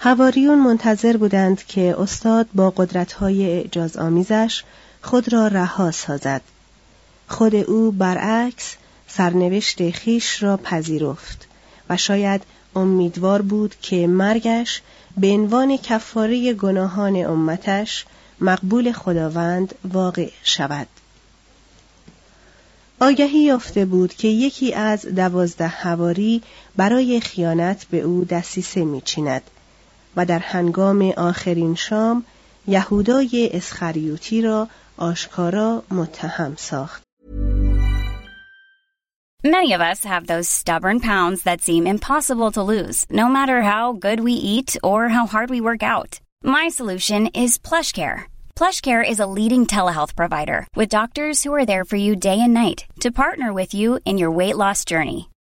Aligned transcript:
هواریون 0.00 0.58
منتظر 0.58 1.16
بودند 1.16 1.66
که 1.66 1.94
استاد 1.98 2.46
با 2.54 2.70
قدرت‌های 2.70 3.46
اعجاز 3.46 3.96
آمیزش 3.96 4.62
خود 5.02 5.32
را 5.32 5.46
رها 5.46 5.90
سازد. 5.90 6.42
خود 7.28 7.54
او 7.54 7.90
برعکس 7.90 8.74
سرنوشت 9.08 9.90
خیش 9.90 10.42
را 10.42 10.56
پذیرفت 10.56 11.48
و 11.90 11.96
شاید 11.96 12.42
امیدوار 12.76 13.42
بود 13.42 13.74
که 13.82 14.06
مرگش 14.06 14.82
به 15.16 15.26
عنوان 15.26 15.76
کفاره 15.76 16.52
گناهان 16.52 17.16
امتش 17.16 18.04
مقبول 18.40 18.92
خداوند 18.92 19.74
واقع 19.84 20.30
شود. 20.42 20.86
آگهی 23.00 23.38
یافته 23.38 23.84
بود 23.84 24.14
که 24.14 24.28
یکی 24.28 24.74
از 24.74 25.06
دوازده 25.06 25.68
هواری 25.68 26.42
برای 26.76 27.20
خیانت 27.20 27.84
به 27.90 28.00
او 28.00 28.24
دسیسه 28.24 28.84
میچیند 28.84 29.42
و 30.17 30.25
در 30.25 30.39
هنگام 30.39 31.13
آخرین 31.17 31.75
شام 31.75 32.25
یهودای 32.67 33.49
اسخریوتی 33.53 34.41
را 34.41 34.67
آشکارا 34.97 35.83
متهم 35.91 36.55
ساخت. 36.57 37.03
Many 39.45 39.73
of 39.73 39.81
us 39.81 40.05
have 40.05 40.25
those 40.25 40.47
stubborn 40.47 41.01
pounds 41.01 41.43
that 41.43 41.61
seem 41.61 41.85
impossible 41.85 42.51
to 42.53 42.63
lose, 42.63 43.05
no 43.09 43.27
matter 43.27 43.61
how 43.61 43.91
good 43.91 44.21
we 44.21 44.31
eat 44.31 44.77
or 44.81 45.09
how 45.09 45.25
hard 45.25 45.49
we 45.49 45.59
work 45.59 45.83
out. 45.83 46.21
My 46.43 46.69
solution 46.69 47.27
is 47.27 47.57
PlushCare. 47.57 48.19
PlushCare 48.55 49.03
is 49.13 49.19
a 49.19 49.31
leading 49.37 49.65
telehealth 49.67 50.15
provider 50.15 50.65
with 50.77 50.95
doctors 50.97 51.43
who 51.43 51.53
are 51.53 51.65
there 51.65 51.83
for 51.83 51.97
you 51.97 52.15
day 52.15 52.39
and 52.39 52.53
night 52.53 52.85
to 53.01 53.11
partner 53.11 53.51
with 53.51 53.73
you 53.73 53.99
in 54.05 54.17
your 54.17 54.31
weight 54.31 54.55
loss 54.55 54.85
journey. 54.85 55.29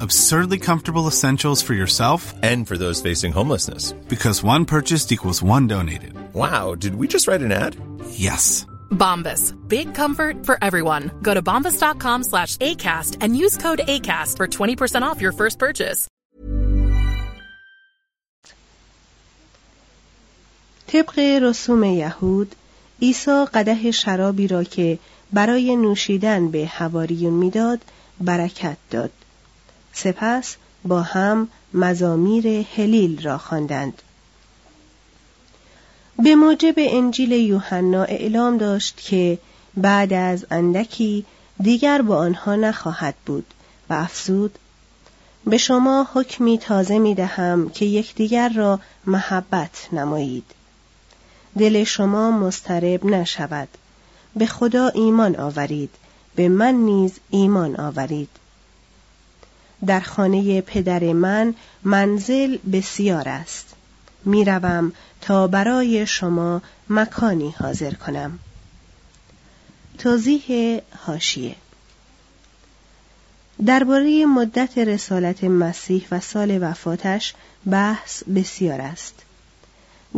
Absurdly 0.00 0.58
comfortable 0.58 1.06
essentials 1.12 1.62
for 1.66 1.74
yourself 1.74 2.20
And 2.42 2.60
for 2.68 2.76
those 2.78 2.98
facing 3.08 3.32
homelessness. 3.32 3.84
because 4.14 4.42
one 4.54 4.64
purchased 4.64 5.12
equals 5.12 5.42
one 5.42 5.66
donated. 5.74 6.12
Wow, 6.34 6.74
did 6.84 6.94
we 7.00 7.06
just 7.14 7.26
write 7.28 7.42
an 7.42 7.52
ad? 7.64 7.72
Yes. 8.10 8.66
Bombas. 8.90 9.42
Big 9.68 9.94
comfort 9.94 10.34
for 10.46 10.56
everyone. 10.68 11.04
Go 11.22 11.32
to 11.34 11.42
bombas.com 11.50 12.24
slash 12.24 12.56
ACAST 12.58 13.12
and 13.22 13.36
use 13.44 13.56
code 13.56 13.80
ACAST 13.94 14.32
for 14.38 14.46
20% 14.46 15.02
off 15.08 15.20
your 15.24 15.32
first 15.32 15.58
purchase. 15.58 16.08
طبق 20.86 21.18
رسوم 21.42 21.84
یهود 21.84 22.54
عیسی 23.02 23.44
قده 23.54 23.90
شرابی 23.90 24.48
را 24.48 24.64
که 24.64 24.98
برای 25.32 25.76
نوشیدن 25.76 26.50
به 26.50 26.66
حواریون 26.66 27.32
میداد 27.32 27.80
برکت 28.20 28.76
داد 28.90 29.10
سپس 29.97 30.55
با 30.85 31.01
هم 31.01 31.47
مزامیر 31.73 32.47
هلیل 32.47 33.21
را 33.21 33.37
خواندند. 33.37 34.01
به 36.23 36.35
موجب 36.35 36.73
انجیل 36.77 37.31
یوحنا 37.31 38.03
اعلام 38.03 38.57
داشت 38.57 38.97
که 38.97 39.37
بعد 39.77 40.13
از 40.13 40.45
اندکی 40.51 41.25
دیگر 41.63 42.01
با 42.01 42.17
آنها 42.17 42.55
نخواهد 42.55 43.15
بود 43.25 43.45
و 43.89 43.93
افزود 43.93 44.59
به 45.45 45.57
شما 45.57 46.07
حکمی 46.13 46.57
تازه 46.57 46.99
می 46.99 47.15
دهم 47.15 47.69
که 47.69 47.85
یکدیگر 47.85 48.49
را 48.49 48.79
محبت 49.05 49.87
نمایید. 49.91 50.45
دل 51.57 51.83
شما 51.83 52.31
مضطرب 52.31 53.05
نشود. 53.05 53.67
به 54.35 54.45
خدا 54.45 54.87
ایمان 54.87 55.35
آورید. 55.35 55.89
به 56.35 56.49
من 56.49 56.73
نیز 56.73 57.11
ایمان 57.29 57.75
آورید. 57.75 58.29
در 59.85 59.99
خانه 59.99 60.61
پدر 60.61 61.03
من 61.13 61.55
منزل 61.83 62.57
بسیار 62.71 63.29
است. 63.29 63.75
می‌روم 64.25 64.91
تا 65.21 66.05
شما 66.05 66.61
مکانی 66.89 67.55
حاضر 67.59 67.93
کنم. 67.93 68.39
توضیح 69.97 70.79
هاشیه 71.05 71.55
درباره 73.65 74.25
مدت 74.25 74.77
رسالت 74.77 75.43
مسیح 75.43 76.07
و 76.11 76.19
سال 76.19 76.57
وفاتش 76.61 77.33
بحث 77.71 78.23
بسیار 78.23 78.81
است. 78.81 79.13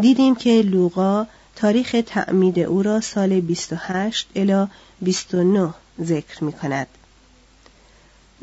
دیدیم 0.01 0.35
که 0.35 0.61
لوقا 0.61 1.25
تاریخ 1.55 1.95
تعمید 2.05 2.59
او 2.59 2.83
را 2.83 3.01
سال 3.01 3.41
28 3.41 4.27
الی 4.35 4.67
29 5.01 5.73
ذکر 6.03 6.44
می 6.44 6.53
کند. 6.53 6.88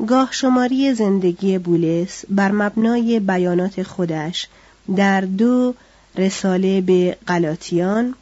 گاه 0.05 0.29
شماری 0.31 0.93
زندگی 0.93 1.57
بولس 1.57 2.23
بر 2.29 2.51
مبنای 2.51 3.19
بیانات 3.19 3.83
خودش 3.83 4.47
در 4.95 5.21
دو 5.21 5.73
رساله 6.15 6.81
به 6.81 7.17
غلاطیان 7.27 8.15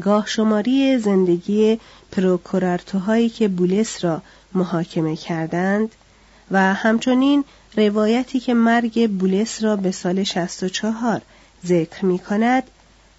گاه 0.00 0.26
شماری 0.26 0.98
زندگی 0.98 1.78
پروکورارتوهایی 2.12 3.28
که 3.28 3.48
بولس 3.48 4.04
را 4.04 4.22
محاکمه 4.54 5.16
کردند 5.16 5.94
و 6.50 6.74
همچنین 6.74 7.44
روایتی 7.76 8.40
که 8.40 8.54
مرگ 8.54 9.10
بولس 9.10 9.64
را 9.64 9.76
به 9.76 9.90
سال 9.90 10.24
64 10.24 11.22
ذکر 11.66 12.04
می 12.04 12.18
کند 12.18 12.62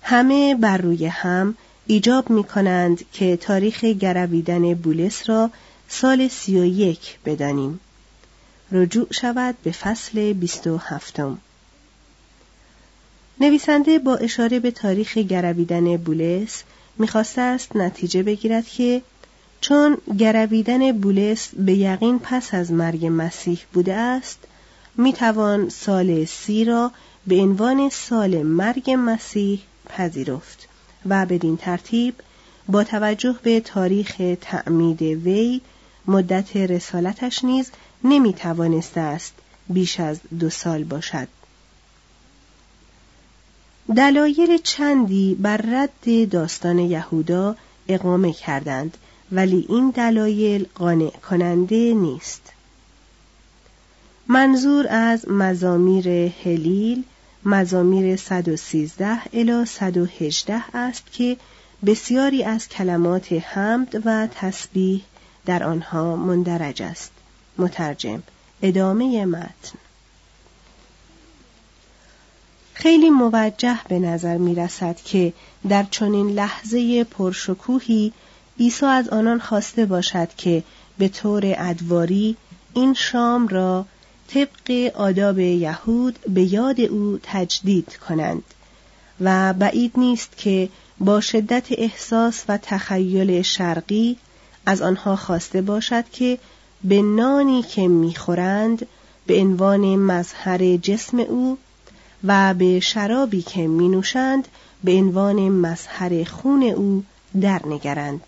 همه 0.01 0.55
بر 0.55 0.77
روی 0.77 1.05
هم 1.05 1.55
ایجاب 1.87 2.29
می 2.29 2.43
کنند 2.43 3.11
که 3.13 3.37
تاریخ 3.37 3.83
گرویدن 3.83 4.73
بولس 4.73 5.29
را 5.29 5.49
سال 5.93 6.27
سی 6.27 6.59
و 6.59 6.65
یک 6.65 7.19
بدانیم. 7.25 7.79
رجوع 8.71 9.07
شود 9.13 9.55
به 9.63 9.71
فصل 9.71 10.33
بیست 10.33 10.67
و 10.67 10.77
هفتم. 10.77 11.37
نویسنده 13.39 13.99
با 13.99 14.15
اشاره 14.15 14.59
به 14.59 14.71
تاریخ 14.71 15.17
گرویدن 15.17 15.97
بولس 15.97 16.63
می‌خواسته 16.97 17.41
است 17.41 17.75
نتیجه 17.75 18.23
بگیرد 18.23 18.67
که 18.67 19.01
چون 19.61 19.97
گرویدن 20.19 20.91
بولس 20.91 21.49
به 21.55 21.73
یقین 21.73 22.19
پس 22.19 22.53
از 22.53 22.71
مرگ 22.71 23.07
مسیح 23.11 23.59
بوده 23.73 23.93
است 23.93 24.39
می‌توان 24.95 25.69
سال 25.69 26.25
سی 26.25 26.65
را 26.65 26.91
به 27.27 27.35
عنوان 27.35 27.89
سال 27.89 28.43
مرگ 28.43 28.95
مسیح 28.99 29.59
پذیرفت 29.85 30.67
و 31.05 31.25
بدین 31.25 31.57
ترتیب 31.57 32.15
با 32.67 32.83
توجه 32.83 33.35
به 33.43 33.59
تاریخ 33.59 34.21
تعمید 34.41 35.01
وی 35.01 35.61
مدت 36.11 36.57
رسالتش 36.57 37.45
نیز 37.45 37.71
نمی 38.03 38.33
توانسته 38.33 39.01
است 39.01 39.33
بیش 39.69 39.99
از 39.99 40.19
دو 40.39 40.49
سال 40.49 40.83
باشد. 40.83 41.27
دلایل 43.95 44.57
چندی 44.63 45.35
بر 45.35 45.57
رد 45.57 46.29
داستان 46.29 46.79
یهودا 46.79 47.55
اقامه 47.87 48.33
کردند 48.33 48.97
ولی 49.31 49.65
این 49.69 49.89
دلایل 49.89 50.65
قانع 50.75 51.09
کننده 51.09 51.93
نیست. 51.93 52.41
منظور 54.27 54.87
از 54.87 55.29
مزامیر 55.29 56.09
هلیل 56.43 57.03
مزامیر 57.45 58.15
113 58.15 59.21
الی 59.33 59.65
118 59.65 60.63
است 60.73 61.11
که 61.11 61.37
بسیاری 61.85 62.43
از 62.43 62.69
کلمات 62.69 63.33
حمد 63.33 64.01
و 64.05 64.27
تسبیح 64.35 65.03
در 65.45 65.63
آنها 65.63 66.15
مندرج 66.15 66.81
است. 66.81 67.11
مترجم 67.57 68.23
ادامه 68.61 69.25
متن. 69.25 69.79
خیلی 72.73 73.09
موجه 73.09 73.79
به 73.87 73.99
نظر 73.99 74.37
می 74.37 74.55
رسد 74.55 74.95
که 74.95 75.33
در 75.69 75.83
چنین 75.83 76.29
لحظه 76.29 77.03
پرشکوهی 77.03 78.13
عیسی 78.59 78.85
از 78.85 79.09
آنان 79.09 79.39
خواسته 79.39 79.85
باشد 79.85 80.29
که 80.37 80.63
به 80.97 81.07
طور 81.07 81.41
ادواری 81.57 82.37
این 82.73 82.93
شام 82.93 83.47
را 83.47 83.85
طبق 84.27 84.91
آداب 84.95 85.39
یهود 85.39 86.19
به 86.29 86.53
یاد 86.53 86.81
او 86.81 87.19
تجدید 87.23 87.97
کنند 88.07 88.43
و 89.21 89.53
بعید 89.53 89.91
نیست 89.97 90.37
که 90.37 90.69
با 90.99 91.21
شدت 91.21 91.67
احساس 91.71 92.43
و 92.47 92.57
تخیل 92.57 93.41
شرقی 93.41 94.17
از 94.65 94.81
آنها 94.81 95.15
خواسته 95.15 95.61
باشد 95.61 96.09
که 96.09 96.37
به 96.83 97.01
نانی 97.01 97.61
که 97.63 97.87
می‌خورند 97.87 98.87
به 99.25 99.39
عنوان 99.39 99.95
مظهر 99.95 100.77
جسم 100.77 101.19
او 101.19 101.57
و 102.23 102.53
به 102.53 102.79
شرابی 102.79 103.41
که 103.41 103.67
می 103.67 103.89
نوشند 103.89 104.47
به 104.83 104.91
عنوان 104.91 105.49
مظهر 105.49 106.23
خون 106.23 106.63
او 106.63 107.03
در 107.41 107.61
نگرند. 107.65 108.21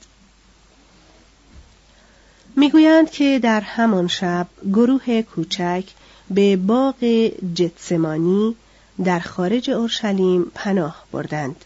می‌گویند 2.56 3.12
که 3.12 3.40
در 3.40 3.62
همان 3.62 4.08
شب 4.08 4.48
گروه 4.74 5.22
کوچک 5.22 5.84
به 6.32 6.56
باغ 6.56 7.30
جتسمانی 7.56 8.56
در 9.04 9.20
خارج 9.20 9.70
اورشلیم 9.70 10.52
پناه 10.56 11.04
بردند. 11.12 11.66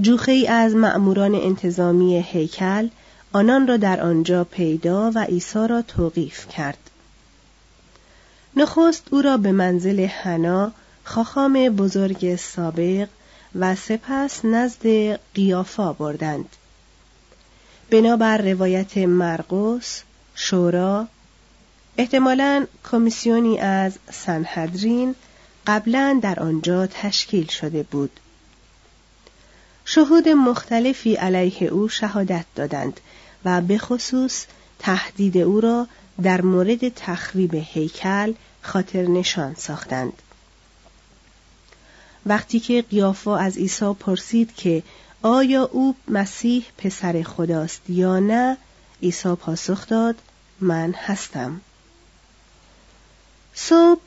جوخه 0.00 0.32
ای 0.32 0.46
از 0.46 0.74
مأموران 0.74 1.34
انتظامی 1.34 2.24
هیکل 2.26 2.88
آنان 3.32 3.66
را 3.66 3.76
در 3.76 4.00
آنجا 4.00 4.44
پیدا 4.44 5.10
و 5.14 5.24
عیسی 5.24 5.68
را 5.68 5.82
توقیف 5.82 6.48
کرد. 6.48 6.90
نخست 8.56 9.02
او 9.10 9.22
را 9.22 9.36
به 9.36 9.52
منزل 9.52 10.06
حنا 10.06 10.72
خاخام 11.04 11.52
بزرگ 11.52 12.36
سابق 12.36 13.08
و 13.54 13.74
سپس 13.74 14.44
نزد 14.44 14.86
قیافا 15.34 15.92
بردند. 15.92 16.56
بنابر 17.90 18.38
روایت 18.38 18.98
مرقس، 18.98 20.02
شورا، 20.34 21.06
احتمالا 21.96 22.66
کمیسیونی 22.90 23.58
از 23.58 23.92
سنهدرین 24.12 25.14
قبلا 25.66 26.20
در 26.22 26.40
آنجا 26.40 26.86
تشکیل 26.86 27.46
شده 27.46 27.82
بود. 27.82 28.20
شهود 29.84 30.28
مختلفی 30.28 31.14
علیه 31.14 31.62
او 31.68 31.88
شهادت 31.88 32.44
دادند 32.54 33.00
و 33.44 33.60
به 33.60 33.78
خصوص 33.78 34.44
تهدید 34.78 35.38
او 35.38 35.60
را 35.60 35.86
در 36.22 36.42
مورد 36.42 36.88
تخریب 36.88 37.54
هیکل 37.54 38.32
خاطر 38.62 39.02
نشان 39.02 39.54
ساختند. 39.54 40.12
وقتی 42.26 42.60
که 42.60 42.82
قیافا 42.82 43.36
از 43.36 43.56
عیسی 43.56 43.94
پرسید 43.94 44.54
که 44.54 44.82
آیا 45.22 45.64
او 45.72 45.94
مسیح 46.08 46.64
پسر 46.78 47.22
خداست 47.22 47.90
یا 47.90 48.18
نه 48.18 48.56
عیسی 49.02 49.34
پاسخ 49.34 49.86
داد 49.86 50.16
من 50.60 50.92
هستم 50.92 51.60
صبح 53.54 54.00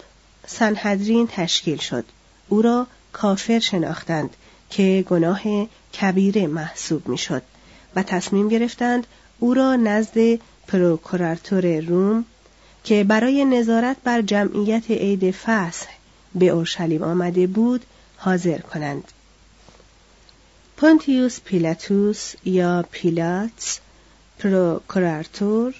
سنهدرین 0.47 1.27
تشکیل 1.31 1.77
شد 1.77 2.05
او 2.49 2.61
را 2.61 2.87
کافر 3.13 3.59
شناختند 3.59 4.35
که 4.69 5.05
گناه 5.09 5.41
کبیره 6.01 6.47
محسوب 6.47 7.07
می‌شد 7.07 7.41
و 7.95 8.03
تصمیم 8.03 8.49
گرفتند 8.49 9.07
او 9.43 9.53
را 9.53 9.75
نزد 9.75 10.39
پروکوراتور 10.67 11.79
روم 11.79 12.25
که 12.83 13.03
برای 13.03 13.45
نظارت 13.45 13.97
بر 14.03 14.21
جمعیت 14.21 14.91
عید 14.91 15.31
فصح 15.31 15.87
به 16.35 16.49
اورشلیم 16.49 17.03
آمده 17.03 17.47
بود 17.47 17.85
حاضر 18.17 18.57
کنند. 18.57 19.03
پونتیوس 20.77 21.39
پیلاتوس 21.41 22.33
یا 22.45 22.85
پیلاتس 22.91 23.79
پروکوراتور 24.39 25.73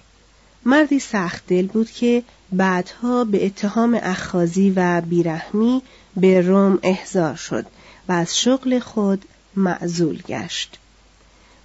مردی 0.65 0.99
سخت 0.99 1.43
دل 1.47 1.67
بود 1.67 1.91
که 1.91 2.23
بعدها 2.51 3.23
به 3.23 3.45
اتهام 3.45 3.99
اخازی 4.03 4.73
و 4.75 5.01
بیرحمی 5.01 5.81
به 6.17 6.41
روم 6.41 6.79
احضار 6.83 7.35
شد 7.35 7.65
و 8.07 8.11
از 8.11 8.39
شغل 8.39 8.79
خود 8.79 9.25
معزول 9.55 10.21
گشت. 10.21 10.79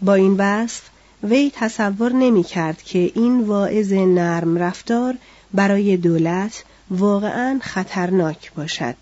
با 0.01 0.15
این 0.15 0.37
وصف 0.39 0.83
وی 1.23 1.53
تصور 1.55 2.13
نمی 2.13 2.43
کرد 2.45 2.83
که 2.83 3.13
این 3.15 3.41
واعظ 3.41 3.93
نرم 3.93 4.59
رفتار 4.59 5.15
برای 5.55 5.97
دولت 5.97 6.65
واقعا 6.91 7.59
خطرناک 7.63 8.53
باشد 8.53 8.95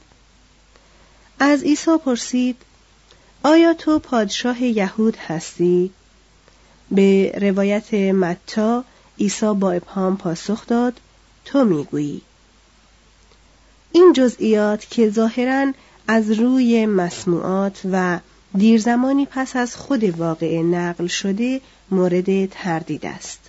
از 1.38 1.62
عیسی 1.62 1.98
پرسید 2.04 2.56
آیا 3.42 3.74
تو 3.74 3.98
پادشاه 3.98 4.62
یهود 4.62 5.16
هستی؟ 5.16 5.90
به 6.90 7.32
روایت 7.40 7.94
متا 7.94 8.84
عیسی 9.18 9.54
با 9.54 9.72
ابهام 9.72 10.16
پاسخ 10.16 10.66
داد 10.66 11.00
تو 11.44 11.64
می‌گویی 11.64 12.22
این 13.92 14.12
جزئیات 14.12 14.86
که 14.90 15.10
ظاهرا 15.10 15.72
از 16.08 16.30
روی 16.30 16.86
مسموعات 16.86 17.80
و 17.92 18.18
دیرزمانی 18.56 19.26
پس 19.30 19.56
از 19.56 19.76
خود 19.76 20.04
واقع 20.04 20.62
نقل 20.62 21.06
شده 21.06 21.60
مورد 21.90 22.46
تردید 22.46 23.06
است. 23.06 23.40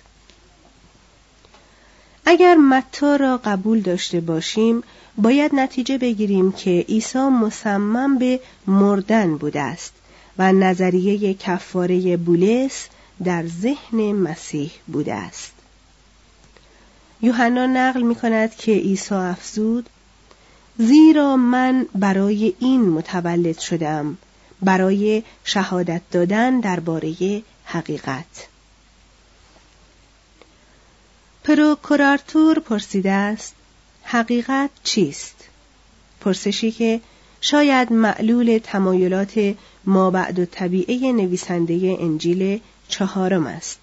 اگر 2.26 2.54
متا 2.54 3.16
را 3.16 3.40
قبول 3.44 3.80
داشته 3.80 4.20
باشیم 4.20 4.82
باید 5.18 5.54
نتیجه 5.54 5.98
بگیریم 5.98 6.52
که 6.52 6.84
عیسی 6.88 7.18
مصمم 7.18 8.18
به 8.18 8.40
مردن 8.66 9.36
بوده 9.36 9.60
است 9.60 9.92
و 10.38 10.52
نظریه 10.52 11.34
کفاره 11.34 12.16
بولس 12.16 12.86
در 13.24 13.46
ذهن 13.46 14.12
مسیح 14.12 14.70
بوده 14.86 15.14
است. 15.14 15.52
یوحنا 17.22 17.66
نقل 17.66 18.02
می 18.02 18.14
کند 18.14 18.54
که 18.54 18.72
عیسی 18.72 19.14
افزود 19.14 19.88
زیرا 20.78 21.36
من 21.36 21.86
برای 21.94 22.54
این 22.58 22.80
متولد 22.88 23.58
شدم 23.58 24.18
برای 24.62 25.22
شهادت 25.44 26.02
دادن 26.10 26.60
درباره 26.60 27.42
حقیقت 27.70 28.46
پروکوراتور 31.44 32.58
پرسیده 32.58 33.10
است 33.10 33.54
حقیقت 34.02 34.70
چیست؟ 34.84 35.34
پرسشی 36.20 36.70
که 36.70 37.00
شاید 37.40 37.92
معلول 37.92 38.60
تمایلات 38.64 39.54
ما 39.84 40.10
بعد 40.10 40.38
و 40.38 40.44
طبیعه 40.44 41.12
نویسنده 41.12 41.96
انجیل 42.00 42.60
چهارم 42.88 43.46
است 43.46 43.78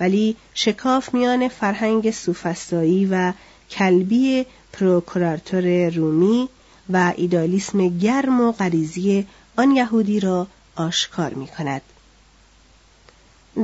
ولی 0.00 0.36
شکاف 0.54 1.14
میان 1.14 1.48
فرهنگ 1.48 2.10
سوفستایی 2.10 3.06
و 3.06 3.32
کلبی 3.70 4.46
پروکوراتور 4.72 5.88
رومی 5.88 6.48
و 6.90 7.12
ایدالیسم 7.16 7.98
گرم 7.98 8.40
و 8.40 8.52
غریزی 8.52 9.26
آن 9.56 9.70
یهودی 9.70 10.20
را 10.20 10.46
آشکار 10.76 11.34
می 11.34 11.46
کند. 11.46 11.82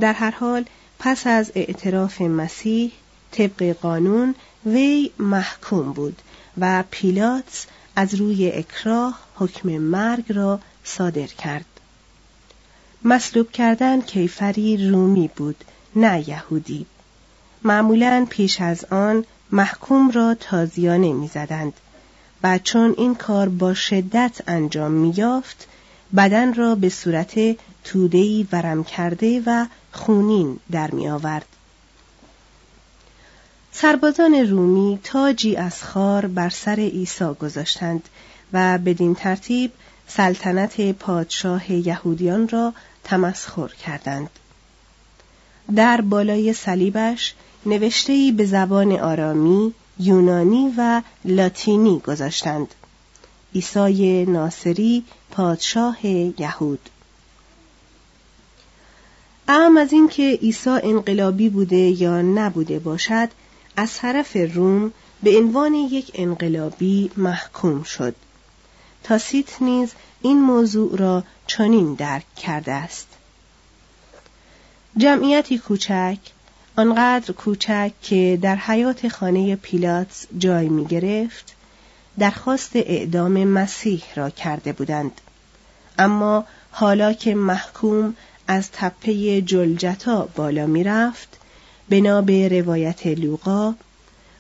در 0.01 0.13
هر 0.13 0.31
حال 0.31 0.65
پس 0.99 1.27
از 1.27 1.53
اعتراف 1.55 2.21
مسیح 2.21 2.93
طبق 3.33 3.77
قانون 3.83 4.35
وی 4.67 5.11
محکوم 5.19 5.93
بود 5.93 6.23
و 6.59 6.85
پیلاتس 6.91 7.67
از 7.97 8.15
روی 8.15 8.53
اکراه 8.53 9.21
حکم 9.35 9.69
مرگ 9.69 10.25
را 10.29 10.61
صادر 10.85 11.27
کرد. 11.27 11.65
مصلوب 13.05 13.51
کردن 13.51 14.01
کیفری 14.01 14.91
رومی 14.91 15.31
بود 15.37 15.65
نه 15.97 16.29
یهودی. 16.29 16.87
معمولا 17.63 18.27
پیش 18.31 18.61
از 18.61 18.85
آن 18.85 19.25
محکوم 19.53 20.11
را 20.11 20.35
تازیانه 20.35 21.13
می‌زدند 21.13 21.73
و 22.43 22.59
چون 22.59 22.95
این 22.99 23.15
کار 23.15 23.49
با 23.49 23.75
شدت 23.75 24.41
انجام 24.47 24.93
مییافت 24.93 25.69
بدن 26.17 26.55
را 26.55 26.75
به 26.75 26.89
صورت 26.89 27.35
تودهی 27.85 28.49
ورم 28.53 28.85
کرده 28.85 29.43
و 29.47 29.67
خونین 29.93 30.59
در 30.71 30.91
می 30.91 31.09
آورد. 31.09 31.47
سربازان 33.73 34.35
رومی 34.35 34.99
تاجی 35.05 35.57
از 35.57 35.83
خار 35.83 36.27
بر 36.27 36.49
سر 36.49 36.75
عیسی 36.75 37.25
گذاشتند 37.41 38.09
و 38.53 38.79
بدین 38.79 39.15
ترتیب 39.15 39.73
سلطنت 40.07 40.93
پادشاه 40.93 41.73
یهودیان 41.73 42.49
را 42.49 42.73
تمسخر 43.05 43.69
کردند. 43.69 44.31
در 45.75 46.01
بالای 46.01 46.53
صلیبش 46.53 47.35
نوشته‌ای 47.67 48.33
به 48.33 48.47
زبان 48.47 48.93
آرامی، 48.93 49.75
یونانی 49.99 50.75
و 50.79 51.03
لاتینی 51.25 51.99
گذاشتند. 51.99 52.75
عیسی 53.55 54.25
ناصری 54.25 55.05
پادشاه 55.37 56.07
یهود. 56.07 56.91
اهم 59.49 59.77
از 59.77 59.93
اینکه 59.93 60.39
عیسی 60.43 60.71
انقلابی 60.71 61.49
بوده 61.49 61.77
یا 61.77 62.23
نبوده 62.23 62.79
باشد 62.79 63.29
از 63.77 63.95
طرف 63.95 64.37
روم 64.55 64.93
به 65.23 65.39
عنوان 65.39 65.75
یک 65.75 66.11
انقلابی 66.15 67.11
محکوم 67.17 67.83
شد. 67.83 68.15
تاسیت 69.03 69.63
نیز 69.63 69.93
این 70.23 70.41
موضوع 70.41 70.97
را 70.97 71.25
چنین 71.47 71.95
درک 71.95 72.35
کرده 72.35 72.73
است. 72.73 73.09
جمعیتی 74.97 75.59
کوچک 75.59 76.19
آنقدر 76.77 77.33
کوچک 77.33 77.93
که 78.03 78.39
در 78.43 78.57
حیات 78.57 79.09
خانه 79.09 79.57
پیلاتس 79.57 80.27
جای 80.39 80.69
می 80.69 80.85
گرفت 80.85 81.57
درخواست 82.19 82.77
اعدام 82.77 83.45
مسیح 83.45 84.03
را 84.15 84.31
کرده 84.31 84.73
بودند. 84.73 85.21
اما 85.99 86.45
حالا 86.71 87.13
که 87.13 87.35
محکوم 87.35 88.15
از 88.49 88.71
تپه 88.73 89.41
جلجتا 89.41 90.29
بالا 90.37 90.67
می 90.67 90.85
رفت 90.85 91.39
بنا 91.89 92.23
به 92.23 92.49
روایت 92.49 93.07
لوقا 93.07 93.75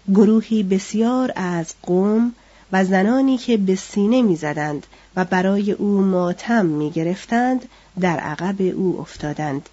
گروهی 0.08 0.62
بسیار 0.62 1.32
از 1.36 1.74
قوم 1.82 2.32
و 2.72 2.84
زنانی 2.84 3.38
که 3.38 3.56
به 3.56 3.74
سینه 3.74 4.22
می‌زدند 4.22 4.86
و 5.16 5.24
برای 5.24 5.72
او 5.72 6.00
ماتم 6.00 6.66
می 6.66 6.90
گرفتند 6.90 7.68
در 8.00 8.20
عقب 8.20 8.60
او 8.60 9.00
افتادند. 9.00 9.68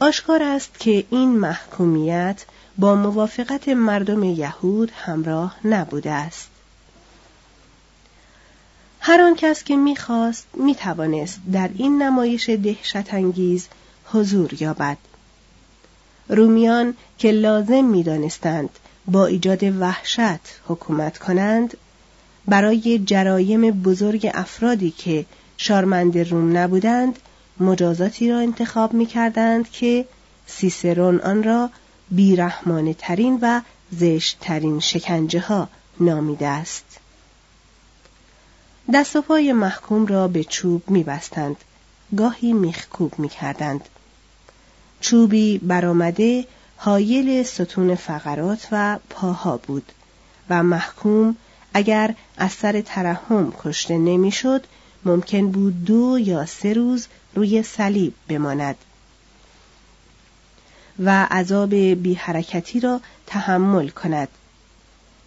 آشکار 0.00 0.42
است 0.42 0.78
که 0.78 1.04
این 1.10 1.38
محکومیت 1.38 2.44
با 2.78 2.94
موافقت 2.94 3.68
مردم 3.68 4.22
یهود 4.22 4.90
همراه 4.90 5.56
نبوده 5.64 6.10
است. 6.10 6.48
هر 9.08 9.20
آن 9.20 9.34
کس 9.34 9.64
که 9.64 9.76
می‌خواست 9.76 10.46
می‌توانست 10.54 11.40
در 11.52 11.70
این 11.74 12.02
نمایش 12.02 12.48
دهشت 12.50 13.14
انگیز 13.14 13.68
حضور 14.06 14.62
یابد 14.62 14.96
رومیان 16.28 16.94
که 17.18 17.30
لازم 17.30 17.84
می‌دانستند 17.84 18.70
با 19.06 19.26
ایجاد 19.26 19.62
وحشت 19.80 20.60
حکومت 20.68 21.18
کنند 21.18 21.76
برای 22.48 22.98
جرایم 22.98 23.70
بزرگ 23.70 24.30
افرادی 24.34 24.90
که 24.90 25.26
شارمند 25.56 26.18
روم 26.18 26.56
نبودند 26.56 27.18
مجازاتی 27.60 28.30
را 28.30 28.38
انتخاب 28.38 28.94
می 28.94 29.06
کردند 29.06 29.70
که 29.70 30.04
سیسرون 30.46 31.20
آن 31.20 31.42
را 31.42 31.70
بیرحمانه 32.10 32.94
ترین 32.94 33.38
و 33.42 33.60
زشت 33.90 34.38
ترین 34.40 34.80
شکنجه 34.80 35.40
ها 35.40 35.68
نامیده 36.00 36.46
است. 36.46 37.05
دست 38.92 39.16
و 39.16 39.22
پای 39.22 39.52
محکوم 39.52 40.06
را 40.06 40.28
به 40.28 40.44
چوب 40.44 40.90
می 40.90 41.02
بستند. 41.02 41.56
گاهی 42.16 42.52
میخکوب 42.52 43.18
می 43.18 43.28
کردند. 43.28 43.88
چوبی 45.00 45.58
برآمده 45.58 46.44
حایل 46.76 47.42
ستون 47.42 47.94
فقرات 47.94 48.68
و 48.72 48.98
پاها 49.10 49.56
بود 49.56 49.92
و 50.50 50.62
محکوم 50.62 51.36
اگر 51.74 52.14
از 52.36 52.52
سر 52.52 52.80
ترحم 52.80 53.52
کشته 53.58 53.98
نمی‌شد 53.98 54.64
ممکن 55.04 55.50
بود 55.50 55.84
دو 55.84 56.18
یا 56.18 56.46
سه 56.46 56.72
روز 56.72 57.06
روی 57.34 57.62
صلیب 57.62 58.14
بماند 58.28 58.76
و 60.98 61.26
عذاب 61.30 61.74
بی 61.74 62.14
حرکتی 62.14 62.80
را 62.80 63.00
تحمل 63.26 63.88
کند 63.88 64.28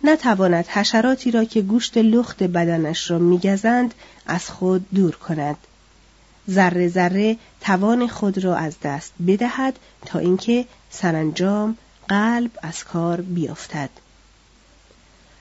نتواند 0.04 0.68
حشراتی 0.68 1.32
را 1.32 1.44
که 1.44 1.62
گوشت 1.62 1.98
لخت 1.98 2.44
بدنش 2.44 3.12
را 3.12 3.18
میگزند 3.18 3.94
از 4.26 4.50
خود 4.50 4.86
دور 4.96 5.16
کند 5.16 5.58
ذره 6.50 6.88
ذره 6.88 7.38
توان 7.62 8.08
خود 8.08 8.44
را 8.44 8.56
از 8.56 8.76
دست 8.84 9.14
بدهد 9.28 9.80
تا 10.06 10.20
اینکه 10.20 10.66
سرانجام 10.90 11.78
قلب 12.08 12.52
از 12.62 12.84
کار 12.84 13.22
بیفتد 13.22 13.90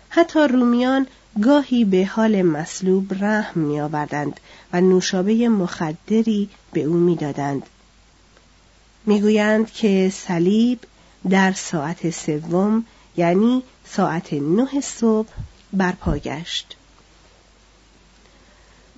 حتی 0.08 0.40
رومیان 0.40 1.06
گاهی 1.42 1.84
به 1.84 2.06
حال 2.06 2.42
مصلوب 2.42 3.24
رحم 3.24 3.60
می 3.60 3.80
آوردند 3.80 4.40
و 4.72 4.80
نوشابه 4.80 5.48
مخدری 5.48 6.48
به 6.72 6.82
او 6.82 6.94
می‌دادند. 6.94 7.62
می‌گویند 9.06 9.72
که 9.72 10.12
صلیب 10.14 10.78
در 11.30 11.52
ساعت 11.52 12.10
سوم 12.10 12.84
یعنی 13.18 13.62
ساعت 13.84 14.32
نه 14.32 14.80
صبح 14.80 15.28
برپا 15.72 16.18
گشت. 16.18 16.76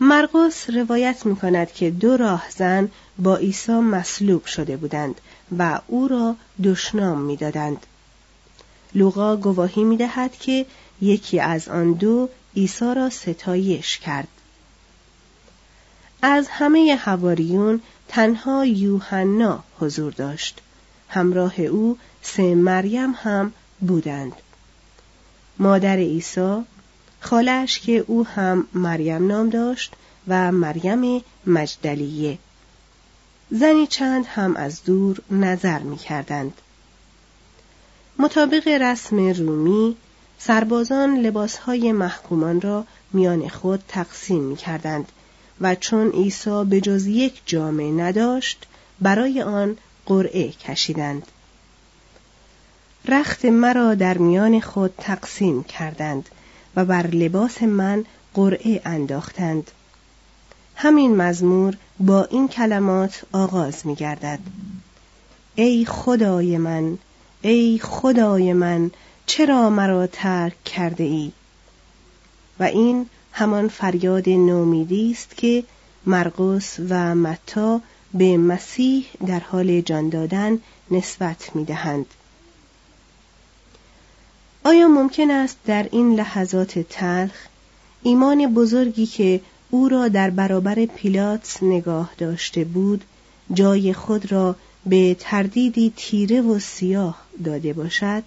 مرقس 0.01 0.71
روایت 0.71 1.27
می 1.27 1.37
کند 1.37 1.73
که 1.73 1.91
دو 1.91 2.17
راهزن 2.17 2.91
با 3.19 3.37
عیسی 3.37 3.73
مصلوب 3.73 4.45
شده 4.47 4.77
بودند 4.77 5.21
و 5.59 5.81
او 5.87 6.09
را 6.09 6.37
دشنام 6.65 7.21
می‌دادند. 7.21 7.87
لوقا 8.95 9.37
گواهی 9.37 9.85
می 9.85 9.97
دهد 9.97 10.33
که 10.33 10.67
یکی 11.01 11.41
از 11.41 11.69
آن 11.69 11.93
دو 11.93 12.29
عیسی 12.57 12.95
را 12.95 13.11
ستایش 13.11 13.99
کرد. 13.99 14.29
از 16.23 16.49
همه 16.49 16.97
حواریون 16.97 17.81
تنها 18.09 18.65
یوحنا 18.65 19.65
حضور 19.79 20.13
داشت. 20.13 20.61
همراه 21.09 21.61
او 21.61 21.99
سه 22.23 22.55
مریم 22.55 23.15
هم 23.17 23.53
بودند. 23.81 24.33
مادر 25.59 25.97
عیسی 25.97 26.63
خالش 27.21 27.79
که 27.79 28.05
او 28.07 28.27
هم 28.27 28.67
مریم 28.75 29.27
نام 29.27 29.51
داشت 29.51 29.93
و 30.29 30.53
مریم 30.53 31.25
مجدلیه 31.47 32.39
زنی 33.51 33.87
چند 33.87 34.27
هم 34.27 34.57
از 34.57 34.85
دور 34.85 35.21
نظر 35.31 35.79
می 35.79 35.97
کردند. 35.97 36.53
مطابق 38.19 38.69
رسم 38.69 39.29
رومی 39.29 39.97
سربازان 40.39 41.17
لباسهای 41.17 41.93
محکومان 41.93 42.61
را 42.61 42.85
میان 43.13 43.49
خود 43.49 43.83
تقسیم 43.89 44.43
می 44.43 44.57
کردند 44.57 45.13
و 45.61 45.75
چون 45.75 46.11
عیسی 46.11 46.65
به 46.65 46.81
جز 46.81 47.07
یک 47.07 47.43
جامعه 47.47 47.93
نداشت 47.93 48.67
برای 49.01 49.43
آن 49.43 49.77
قرعه 50.07 50.49
کشیدند. 50.49 51.27
رخت 53.09 53.45
مرا 53.45 53.95
در 53.95 54.19
میان 54.19 54.61
خود 54.61 54.95
تقسیم 54.99 55.65
کردند 55.65 56.29
و 56.77 56.85
بر 56.85 57.07
لباس 57.07 57.63
من 57.63 58.05
قرعه 58.35 58.81
انداختند 58.85 59.71
همین 60.77 61.17
مزمور 61.17 61.77
با 62.01 62.25
این 62.25 62.49
کلمات 62.49 63.23
آغاز 63.33 63.87
می 63.87 63.95
گردد. 63.95 64.39
ای 65.55 65.85
خدای 65.85 66.59
من 66.59 66.99
ای 67.43 67.81
خدای 67.83 68.53
من 68.53 68.91
چرا 69.27 69.71
مرا 69.71 70.07
ترک 70.07 70.65
کرده 70.65 71.05
ای؟ 71.05 71.33
و 72.61 72.63
این 72.63 73.07
همان 73.33 73.69
فریاد 73.69 74.29
نومیدی 74.29 75.11
است 75.11 75.37
که 75.37 75.65
مرقس 76.07 76.77
و 76.89 77.15
متا 77.15 77.81
به 78.15 78.37
مسیح 78.37 79.07
در 79.27 79.41
حال 79.41 79.81
جان 79.81 80.09
دادن 80.09 80.59
نسبت 80.91 81.57
می 81.57 81.65
دهند. 81.65 82.07
آیا 84.65 84.89
ممکن 84.89 85.31
است 85.31 85.57
در 85.67 85.89
این 85.93 86.15
لحظات 86.15 86.79
تلخ 86.79 87.47
ایمان 88.03 88.55
بزرگی 88.55 89.07
که 89.07 89.41
او 89.71 89.89
را 89.89 90.09
در 90.09 90.31
برابر 90.31 90.87
پیلاتس 90.87 91.63
نگاه 91.63 92.11
داشته 92.19 92.65
بود 92.65 93.05
جای 93.55 93.93
خود 93.93 94.33
را 94.33 94.57
به 94.87 95.17
تردیدی 95.21 95.93
تیره 95.97 96.41
و 96.41 96.59
سیاه 96.59 97.21
داده 97.45 97.73
باشد؟ 97.73 98.23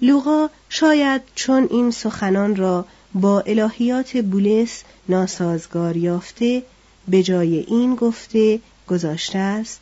لوقا 0.00 0.48
شاید 0.68 1.22
چون 1.34 1.68
این 1.70 1.90
سخنان 1.90 2.56
را 2.56 2.86
با 3.14 3.40
الهیات 3.40 4.16
بولس 4.16 4.82
ناسازگار 5.08 5.96
یافته 5.96 6.62
به 7.08 7.22
جای 7.22 7.56
این 7.58 7.94
گفته 7.94 8.60
گذاشته 8.88 9.38
است 9.38 9.80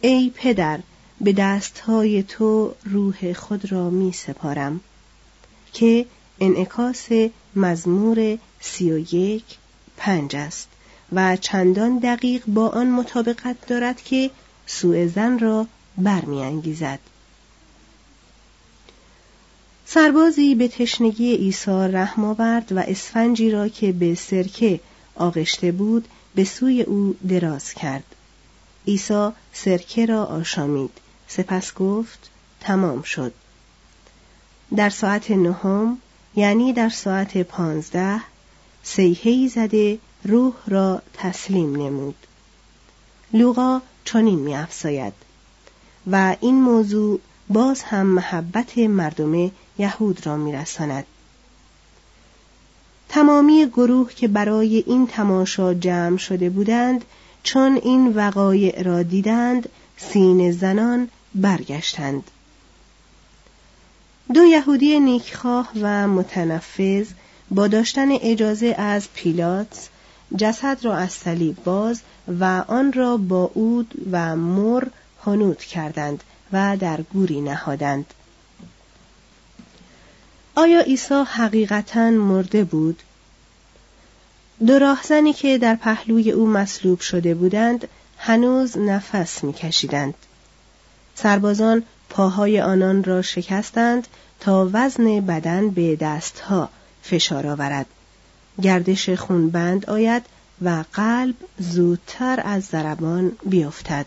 ای 0.00 0.32
پدر 0.34 0.80
به 1.20 1.32
دستهای 1.32 2.22
تو 2.22 2.74
روح 2.84 3.32
خود 3.32 3.72
را 3.72 3.90
می 3.90 4.12
سپارم 4.12 4.80
که 5.72 6.06
انعکاس 6.40 7.08
مزمور 7.56 8.38
سی 8.60 8.92
و 8.92 8.98
یک 9.14 9.44
پنج 9.96 10.36
است 10.36 10.68
و 11.12 11.36
چندان 11.36 11.98
دقیق 11.98 12.42
با 12.46 12.68
آن 12.68 12.90
مطابقت 12.90 13.66
دارد 13.66 14.02
که 14.02 14.30
سوء 14.66 15.06
زن 15.06 15.38
را 15.38 15.66
برمیانگیزد. 15.98 16.98
سربازی 19.86 20.54
به 20.54 20.68
تشنگی 20.68 21.36
عیسی 21.36 21.70
رحم 21.70 22.24
آورد 22.24 22.72
و 22.72 22.78
اسفنجی 22.78 23.50
را 23.50 23.68
که 23.68 23.92
به 23.92 24.14
سرکه 24.14 24.80
آغشته 25.14 25.72
بود 25.72 26.08
به 26.34 26.44
سوی 26.44 26.82
او 26.82 27.16
دراز 27.28 27.74
کرد. 27.74 28.04
عیسی 28.86 29.28
سرکه 29.52 30.06
را 30.06 30.24
آشامید. 30.24 30.90
سپس 31.30 31.74
گفت 31.74 32.30
تمام 32.60 33.02
شد. 33.02 33.32
در 34.76 34.90
ساعت 34.90 35.30
نهم 35.30 35.98
یعنی 36.34 36.72
در 36.72 36.88
ساعت 36.88 37.38
پانزده 37.38 38.20
سیهی 38.82 39.48
زده 39.48 39.98
روح 40.24 40.54
را 40.66 41.02
تسلیم 41.14 41.76
نمود. 41.76 42.14
لوقا 43.32 43.80
چنین 44.04 44.38
میافزاید. 44.38 45.12
و 46.10 46.36
این 46.40 46.62
موضوع 46.62 47.20
باز 47.48 47.82
هم 47.82 48.06
محبت 48.06 48.78
مردم 48.78 49.50
یهود 49.78 50.26
را 50.26 50.36
میرساند. 50.36 51.04
تمامی 53.08 53.66
گروه 53.66 54.12
که 54.14 54.28
برای 54.28 54.84
این 54.86 55.06
تماشا 55.06 55.74
جمع 55.74 56.16
شده 56.16 56.50
بودند 56.50 57.04
چون 57.42 57.80
این 57.82 58.08
وقایع 58.08 58.82
را 58.82 59.02
دیدند 59.02 59.68
سین 59.96 60.52
زنان 60.52 61.08
برگشتند. 61.34 62.30
دو 64.34 64.44
یهودی 64.44 65.00
نیکخواه 65.00 65.70
و 65.80 66.08
متنفذ 66.08 67.06
با 67.50 67.68
داشتن 67.68 68.08
اجازه 68.10 68.74
از 68.78 69.08
پیلات 69.14 69.88
جسد 70.36 70.84
را 70.84 70.96
از 70.96 71.12
صلیب 71.12 71.64
باز 71.64 72.00
و 72.40 72.64
آن 72.68 72.92
را 72.92 73.16
با 73.16 73.50
عود 73.56 73.94
و 74.10 74.36
مر 74.36 74.84
هنود 75.24 75.58
کردند 75.58 76.24
و 76.52 76.76
در 76.76 77.00
گوری 77.02 77.40
نهادند. 77.40 78.14
آیا 80.54 80.80
عیسی 80.80 81.24
حقیقتا 81.26 82.10
مرده 82.10 82.64
بود؟ 82.64 83.02
دو 84.66 84.78
راهزنی 84.78 85.32
که 85.32 85.58
در 85.58 85.74
پهلوی 85.74 86.30
او 86.30 86.46
مصلوب 86.46 87.00
شده 87.00 87.34
بودند 87.34 87.88
هنوز 88.18 88.78
نفس 88.78 89.44
میکشیدند. 89.44 90.14
سربازان 91.22 91.82
پاهای 92.10 92.60
آنان 92.60 93.04
را 93.04 93.22
شکستند 93.22 94.06
تا 94.40 94.70
وزن 94.72 95.20
بدن 95.20 95.70
به 95.70 95.96
دستها 95.96 96.68
فشار 97.02 97.46
آورد. 97.46 97.86
گردش 98.62 99.10
خون 99.10 99.50
بند 99.50 99.90
آید 99.90 100.22
و 100.62 100.84
قلب 100.92 101.34
زودتر 101.58 102.40
از 102.44 102.64
ضربان 102.64 103.32
بیفتد. 103.46 104.06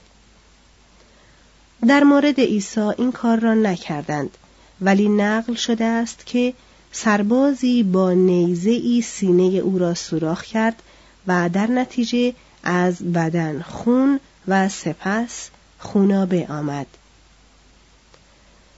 در 1.87 2.03
مورد 2.03 2.39
عیسی 2.39 2.79
این 2.79 3.11
کار 3.11 3.39
را 3.39 3.53
نکردند 3.53 4.37
ولی 4.81 5.09
نقل 5.09 5.53
شده 5.53 5.85
است 5.85 6.25
که 6.25 6.53
سربازی 6.91 7.83
با 7.83 8.13
نیزه 8.13 8.69
ای 8.69 9.01
سینه 9.01 9.43
او 9.43 9.77
را 9.77 9.93
سوراخ 9.93 10.43
کرد 10.43 10.83
و 11.27 11.49
در 11.49 11.67
نتیجه 11.67 12.33
از 12.63 13.03
بدن 13.03 13.61
خون 13.61 14.19
و 14.47 14.69
سپس 14.69 15.49
خونابه 15.79 16.47
آمد. 16.49 16.87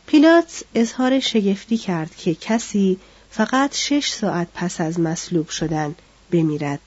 پیلات 0.08 0.64
اظهار 0.76 1.20
شگفتی 1.20 1.78
کرد 1.78 2.16
که 2.16 2.36
کسی 2.36 2.98
فقط 3.30 3.76
شش 3.76 4.12
ساعت 4.12 4.48
پس 4.54 4.82
از 4.82 5.00
مصلوب 5.00 5.50
شدن 5.50 5.96
بمیرد 6.32 6.80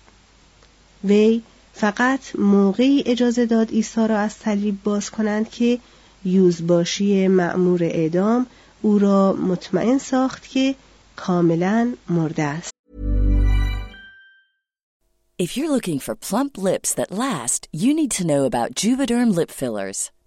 وی 1.04 1.42
فقط 1.72 2.20
موقعی 2.38 3.02
اجازه 3.06 3.46
داد 3.46 3.70
عیسی 3.70 4.08
را 4.08 4.18
از 4.18 4.32
صلیب 4.32 4.82
باز 4.84 5.10
کنند 5.10 5.50
که 5.50 5.78
یوزباشی 6.24 7.28
مأمور 7.28 7.84
اعدام 7.84 8.46
او 8.82 8.98
را 8.98 9.32
مطمئن 9.32 9.98
ساخت 9.98 10.48
که 10.48 10.74
کاملا 11.16 11.94
مرده 12.08 12.42
است. 12.42 12.70
If 15.40 15.56
you're 15.56 15.70
looking 15.70 16.00
for 16.00 16.14
plump 16.16 16.58
lips 16.58 16.90
that 16.94 17.12
last, 17.12 17.68
you 17.72 17.94
need 17.94 18.10
to 18.18 18.26
know 18.30 18.42
about 18.44 18.74
Juvederm 18.74 19.28
lip 19.38 19.52
fillers. 19.52 20.10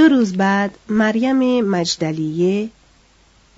دو 0.00 0.08
روز 0.08 0.32
بعد 0.32 0.78
مریم 0.88 1.60
مجدلیه 1.60 2.68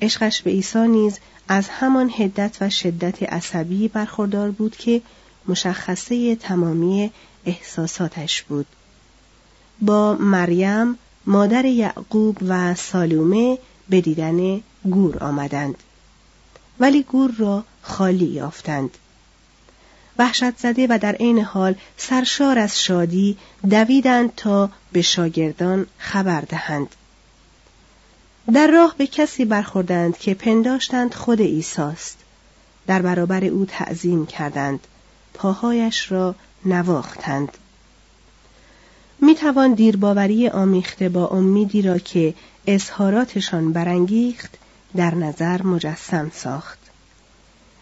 عشقش 0.02 0.42
به 0.42 0.50
عیسی 0.50 0.88
نیز 0.88 1.18
از 1.48 1.68
همان 1.68 2.10
هدت 2.16 2.56
و 2.60 2.70
شدت 2.70 3.22
عصبی 3.22 3.88
برخوردار 3.88 4.50
بود 4.50 4.76
که 4.76 5.02
مشخصه 5.48 6.36
تمامی 6.36 7.10
احساساتش 7.46 8.42
بود. 8.42 8.66
با 9.80 10.14
مریم 10.14 10.98
مادر 11.26 11.64
یعقوب 11.64 12.38
و 12.48 12.74
سالومه 12.74 13.58
به 13.88 14.00
دیدن 14.00 14.60
گور 14.84 15.24
آمدند. 15.24 15.76
ولی 16.80 17.02
گور 17.02 17.34
را 17.38 17.64
خالی 17.82 18.26
یافتند. 18.26 18.98
وحشت 20.18 20.58
زده 20.58 20.86
و 20.90 20.98
در 20.98 21.12
عین 21.12 21.38
حال 21.38 21.74
سرشار 21.96 22.58
از 22.58 22.82
شادی 22.82 23.36
دویدند 23.70 24.34
تا 24.36 24.70
به 24.92 25.02
شاگردان 25.02 25.86
خبر 25.98 26.40
دهند. 26.40 26.88
در 28.54 28.66
راه 28.66 28.94
به 28.98 29.06
کسی 29.06 29.44
برخوردند 29.44 30.18
که 30.18 30.34
پنداشتند 30.34 31.14
خود 31.14 31.40
ایساست 31.40 32.18
در 32.86 33.02
برابر 33.02 33.44
او 33.44 33.66
تعظیم 33.66 34.26
کردند. 34.26 34.86
پاهایش 35.34 36.12
را 36.12 36.34
نواختند. 36.64 37.58
می 39.20 39.34
توان 39.34 39.74
دیرباوری 39.74 40.48
آمیخته 40.48 41.08
با 41.08 41.26
امیدی 41.26 41.82
را 41.82 41.98
که 41.98 42.34
اظهاراتشان 42.66 43.72
برانگیخت 43.72 44.58
در 44.96 45.14
نظر 45.14 45.62
مجسم 45.62 46.30
ساخت. 46.34 46.78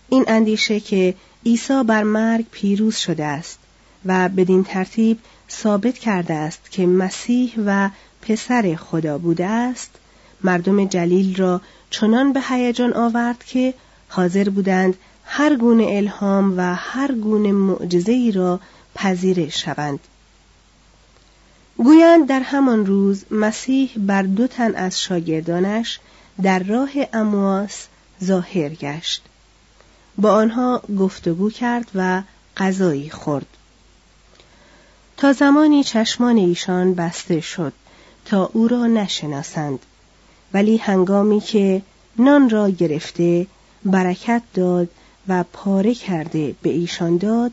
این 0.09 0.25
اندیشه 0.29 0.81
که 0.81 1.15
عیسی 1.47 1.83
بر 1.87 2.03
مرگ 2.03 2.45
پیروز 2.51 2.97
شده 2.97 3.25
است 3.25 3.59
و 4.05 4.29
بدین 4.29 4.65
ترتیب 4.65 5.19
ثابت 5.51 5.99
کرده 5.99 6.35
است 6.35 6.71
که 6.71 6.87
مسیح 6.87 7.55
و 7.67 7.91
پسر 8.23 8.79
خدا 8.81 9.19
بوده 9.19 9.47
است. 9.47 9.91
مردم 10.45 10.85
جلیل 10.85 11.37
را 11.37 11.61
چنان 11.91 12.33
به 12.33 12.41
هیجان 12.49 12.93
آورد 12.93 13.45
که 13.45 13.75
حاضر 14.09 14.49
بودند 14.49 14.97
هر 15.25 15.57
گونه 15.57 15.87
الهام 15.89 16.59
و 16.59 16.75
هر 16.75 17.13
گونه 17.13 17.53
معجزه 17.53 18.13
ای 18.13 18.33
را 18.33 18.61
پذیرش 18.95 19.65
شوند. 19.65 20.01
گویند 21.77 22.29
در 22.29 22.41
همان 22.41 22.87
روز 22.87 23.25
مسیح 23.31 23.91
بر 23.97 24.23
دو 24.23 24.47
تن 24.47 24.75
از 24.75 25.03
شاگردانش 25.03 26.01
در 26.43 26.59
راه 26.59 26.91
امواس 27.13 27.87
ظاهر 28.25 28.69
گشت. 28.69 29.23
با 30.19 30.33
آنها 30.33 30.83
گفتگو 30.99 31.51
کرد 31.51 31.91
و 31.95 32.23
غذایی 32.57 33.11
خورد. 33.11 33.47
تا 35.21 35.33
زمانی 35.33 35.85
چشمان 35.85 36.37
ایشان 36.37 36.95
بسته 36.95 37.41
شد 37.41 37.73
تا 38.25 38.51
او 38.53 38.69
را 38.69 38.87
نشناسند. 38.87 39.79
ولی 40.53 40.77
هنگامی 40.77 41.41
که 41.41 41.83
نان 42.19 42.51
را 42.51 42.71
گرفته 42.71 43.47
برکت 43.85 44.43
داد 44.55 44.89
و 45.29 45.45
پاره 45.53 45.95
کرده 45.95 46.55
به 46.63 46.71
ایشان 46.71 47.17
داد 47.17 47.53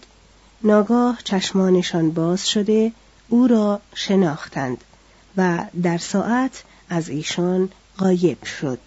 ناگاه 0.64 1.20
چشمانشان 1.24 2.12
باز 2.12 2.50
شده 2.50 2.92
او 3.30 3.48
را 3.48 3.82
شناختند 3.96 4.84
و 5.38 5.66
در 5.84 5.98
ساعت 5.98 6.64
از 6.90 7.10
ایشان 7.10 7.70
غایب 7.98 8.46
شد. 8.46 8.80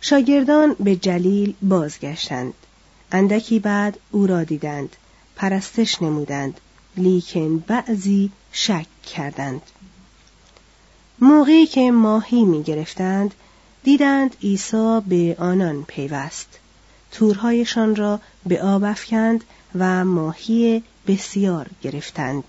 شاگردان 0.00 0.76
به 0.80 0.96
جلیل 0.96 1.54
بازگشتند. 1.62 2.54
اندکی 3.12 3.58
بعد 3.58 3.98
او 4.10 4.26
را 4.26 4.44
دیدند 4.44 4.96
پرستش 5.36 6.02
نمودند. 6.02 6.60
لیکن 6.96 7.58
بعضی 7.58 8.30
شک 8.52 8.86
کردند. 9.14 9.62
موقعی 11.18 11.66
که 11.66 11.90
ماهی 11.90 12.44
می 12.44 12.62
گرفتند 12.62 13.34
دیدند 13.84 14.36
عیسی 14.42 15.00
به 15.06 15.36
آنان 15.38 15.84
پیوست. 15.88 16.58
تورهایشان 17.12 17.96
را 17.96 18.20
به 18.46 18.62
آب 18.62 18.84
افکند 18.84 19.44
و 19.78 20.04
ماهی 20.04 20.82
بسیار 21.06 21.66
گرفتند. 21.82 22.44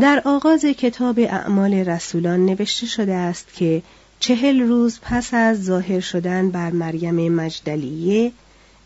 در 0.00 0.22
آغاز 0.24 0.64
کتاب 0.64 1.18
اعمال 1.18 1.74
رسولان 1.74 2.46
نوشته 2.46 2.86
شده 2.86 3.14
است 3.14 3.54
که 3.54 3.82
چهل 4.20 4.60
روز 4.60 4.98
پس 5.02 5.34
از 5.34 5.64
ظاهر 5.64 6.00
شدن 6.00 6.50
بر 6.50 6.70
مریم 6.70 7.34
مجدلیه 7.34 8.32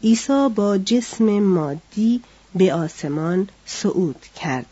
عیسی 0.03 0.49
با 0.55 0.79
جسم 0.79 1.25
مادی 1.25 2.23
به 2.55 2.75
آسمان 2.75 3.49
صعود 3.67 4.27
کرد 4.37 4.67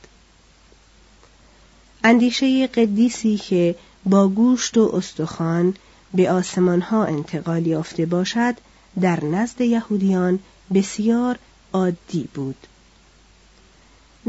اندیشه 2.04 2.66
قدیسی 2.66 3.36
که 3.36 3.74
با 4.04 4.28
گوشت 4.28 4.76
و 4.76 4.90
استخوان 4.94 5.74
به 6.14 6.30
آسمان 6.30 6.80
ها 6.80 7.04
انتقال 7.04 7.66
یافته 7.66 8.06
باشد 8.06 8.54
در 9.00 9.24
نزد 9.24 9.60
یهودیان 9.60 10.38
بسیار 10.74 11.38
عادی 11.72 12.28
بود 12.34 12.66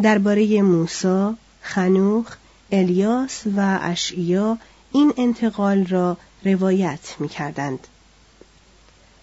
درباره 0.04 0.62
موسی، 0.62 1.30
خنوخ، 1.62 2.36
الیاس 2.72 3.42
و 3.58 3.80
اشعیا 3.82 4.58
این 4.92 5.14
انتقال 5.18 5.86
را 5.86 6.18
روایت 6.46 7.16
می 7.20 7.30
کردند. 7.30 7.88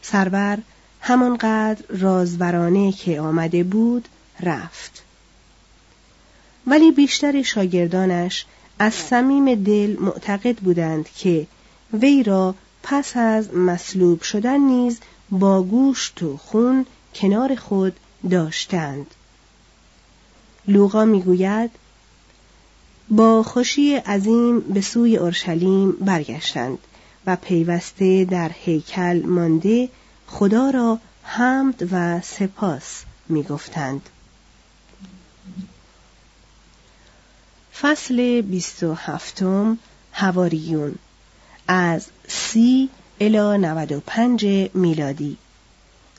سرور 0.02 0.58
همانقدر 1.00 1.84
رازورانه 1.88 2.92
که 2.92 3.20
آمده 3.20 3.64
بود 3.64 4.08
رفت. 4.40 5.02
ولی 6.66 6.90
بیشتر 6.90 7.42
شاگردانش 7.42 8.46
از 8.78 8.94
صمیم 8.94 9.54
دل 9.54 9.96
معتقد 10.00 10.56
بودند 10.56 11.08
که 11.08 11.46
وی 11.92 12.22
را 12.22 12.54
پس 12.82 13.16
از 13.16 13.54
مصلوب 13.54 14.22
شدن 14.22 14.60
نیز 14.60 15.00
با 15.30 15.62
گوشت 15.62 16.22
و 16.22 16.36
خون 16.36 16.86
کنار 17.14 17.54
خود 17.54 17.96
داشتند 18.30 19.06
لوقا 20.68 21.04
می‌گوید 21.04 21.70
با 23.10 23.42
خوشی 23.42 23.94
عظیم 23.94 24.60
به 24.60 24.80
سوی 24.80 25.16
اورشلیم 25.16 25.92
برگشتند 25.92 26.78
و 27.26 27.36
پیوسته 27.36 28.24
در 28.24 28.50
هیکل 28.64 29.22
مانده 29.26 29.88
خدا 30.30 30.70
را 30.70 30.98
حمد 31.22 31.88
و 31.92 32.20
سپاس 32.20 33.04
می‌گفتند. 33.28 34.08
فصل 37.80 38.40
بیست 38.40 38.82
و 38.82 38.94
هفتم 38.94 39.78
هواریون 40.12 40.94
از 41.68 42.06
سی 42.28 42.90
الی 43.20 43.58
95 43.58 44.70
میلادی. 44.74 45.36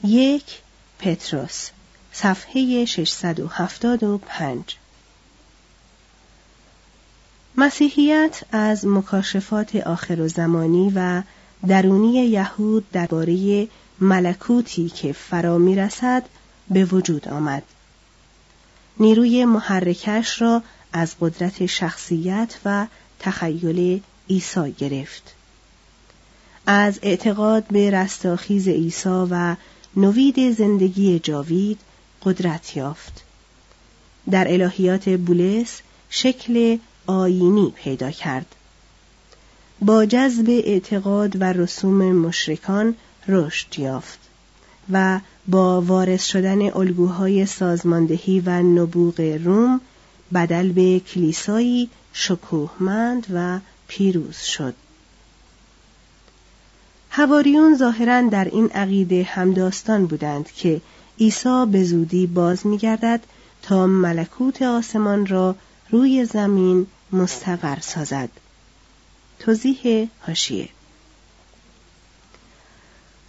یک 0.03 0.61
پتروس 0.99 1.69
صفحه 2.11 2.85
675 2.85 4.77
مسیحیت 7.57 8.43
از 8.51 8.87
مکاشفات 8.87 9.75
آخر 9.75 10.21
و 10.21 10.27
زمانی 10.27 10.91
و 10.95 11.21
درونی 11.67 12.13
یهود 12.13 12.91
درباره 12.91 13.67
ملکوتی 14.01 14.89
که 14.89 15.13
فرا 15.13 15.57
می‌رسد 15.57 16.23
به 16.69 16.85
وجود 16.85 17.27
آمد. 17.27 17.63
نیروی 18.99 19.45
محرکش 19.45 20.41
را 20.41 20.63
از 20.93 21.15
قدرت 21.19 21.65
شخصیت 21.65 22.55
و 22.65 22.87
تخیل 23.19 24.01
عیسی 24.29 24.71
گرفت. 24.71 25.35
از 26.65 26.99
اعتقاد 27.01 27.63
به 27.67 27.91
رستاخیز 27.91 28.67
عیسی 28.67 29.27
و 29.31 29.55
نوید 29.95 30.51
زندگی 30.51 31.19
جاوید 31.19 31.79
قدرت 32.23 32.77
یافت. 32.77 33.23
در 34.31 34.47
الهیات 34.53 35.09
بولس 35.09 35.81
شکل 36.09 36.77
آینی 37.07 37.73
پیدا 37.75 38.11
کرد. 38.11 38.55
با 39.81 40.05
جذب 40.05 40.49
اعتقاد 40.49 41.41
و 41.41 41.43
رسوم 41.43 42.11
مشرکان 42.11 42.95
رشد 43.29 43.79
یافت 43.79 44.19
و 44.91 45.19
با 45.47 45.81
وارث 45.81 46.25
شدن 46.25 46.61
الگوهای 46.61 47.45
سازماندهی 47.45 48.39
و 48.39 48.49
نبوغ 48.49 49.39
روم 49.43 49.81
بدل 50.33 50.71
به 50.71 50.99
کلیسایی 50.99 51.89
شکوهمند 52.13 53.27
و 53.33 53.59
پیروز 53.87 54.37
شد. 54.37 54.73
هواریون 57.09 57.77
ظاهرا 57.77 58.21
در 58.21 58.45
این 58.45 58.69
عقیده 58.69 59.23
همداستان 59.23 60.05
بودند 60.05 60.51
که 60.51 60.81
عیسی 61.19 61.65
به 61.71 61.83
زودی 61.83 62.27
باز 62.27 62.67
میگردد 62.67 63.21
تا 63.61 63.87
ملکوت 63.87 64.61
آسمان 64.61 65.25
را 65.25 65.55
روی 65.89 66.25
زمین 66.25 66.87
مستقر 67.11 67.79
سازد. 67.79 68.29
توضیح 69.39 70.09
هاشیه 70.27 70.69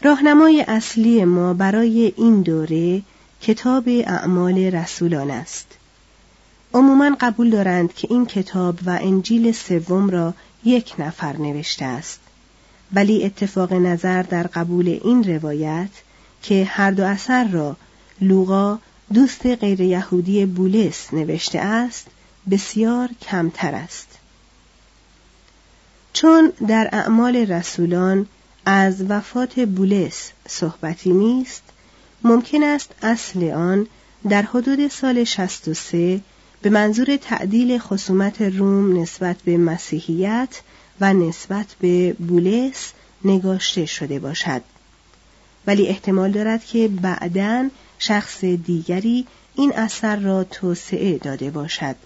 راهنمای 0.03 0.65
اصلی 0.69 1.25
ما 1.25 1.55
برای 1.55 2.13
این 2.17 2.43
دوره 2.43 3.03
کتاب 3.43 3.85
اعمال 3.87 4.59
رسولان 4.59 5.31
است. 5.31 5.67
عموما 6.75 7.17
قبول 7.21 7.51
دارند 7.51 7.95
که 7.95 8.09
این 8.11 8.27
کتاب 8.27 8.79
و 8.87 8.99
انجیل 9.03 9.53
سوم 9.53 10.11
را 10.11 10.35
یک 10.65 10.95
نفر 10.99 11.37
نوشته 11.37 11.85
است. 11.85 12.21
ولی 12.93 13.25
اتفاق 13.25 13.73
نظر 13.73 14.23
در 14.23 14.43
قبول 14.43 14.89
این 15.05 15.25
روایت 15.25 15.91
که 16.43 16.65
هر 16.65 16.91
دو 16.91 17.05
اثر 17.05 17.49
را 17.49 17.77
لوقا 18.21 18.79
دوست 19.13 19.47
غیر 19.47 19.81
یهودی 19.81 20.47
بولس 20.47 21.15
نوشته 21.15 21.59
است 21.59 22.07
بسیار 22.51 23.09
کمتر 23.23 23.75
است. 23.75 24.09
چون 26.13 26.53
در 26.69 26.89
اعمال 26.93 27.37
رسولان 27.37 28.27
از 28.65 29.03
وفات 29.09 29.61
بولس 29.61 30.31
صحبتی 30.49 31.11
نیست 31.11 31.63
ممکن 32.25 32.63
است 32.63 32.95
اصل 33.03 33.51
آن 33.51 33.87
در 34.29 34.43
حدود 34.43 34.89
سال 34.89 35.25
63 35.25 36.21
به 36.63 36.71
منظور 36.71 37.17
تعدیل 37.17 37.79
خصومت 37.79 38.43
روم 38.43 39.01
نسبت 39.03 39.37
به 39.45 39.57
مسیحیت 39.57 40.61
و 41.01 41.13
نسبت 41.15 41.67
به 41.81 42.13
بولس 42.13 42.93
نگاشته 43.25 43.87
شده 43.87 44.19
باشد. 44.19 44.63
ولی 45.67 45.89
احتمال 45.89 46.31
دارد 46.31 46.65
که 46.65 46.89
بعدا 46.89 47.69
شخص 47.99 48.45
دیگری 48.45 49.27
این 49.55 49.73
اثر 49.73 50.17
را 50.17 50.45
توسعه 50.45 51.19
داده 51.19 51.51
باشد. 51.51 51.97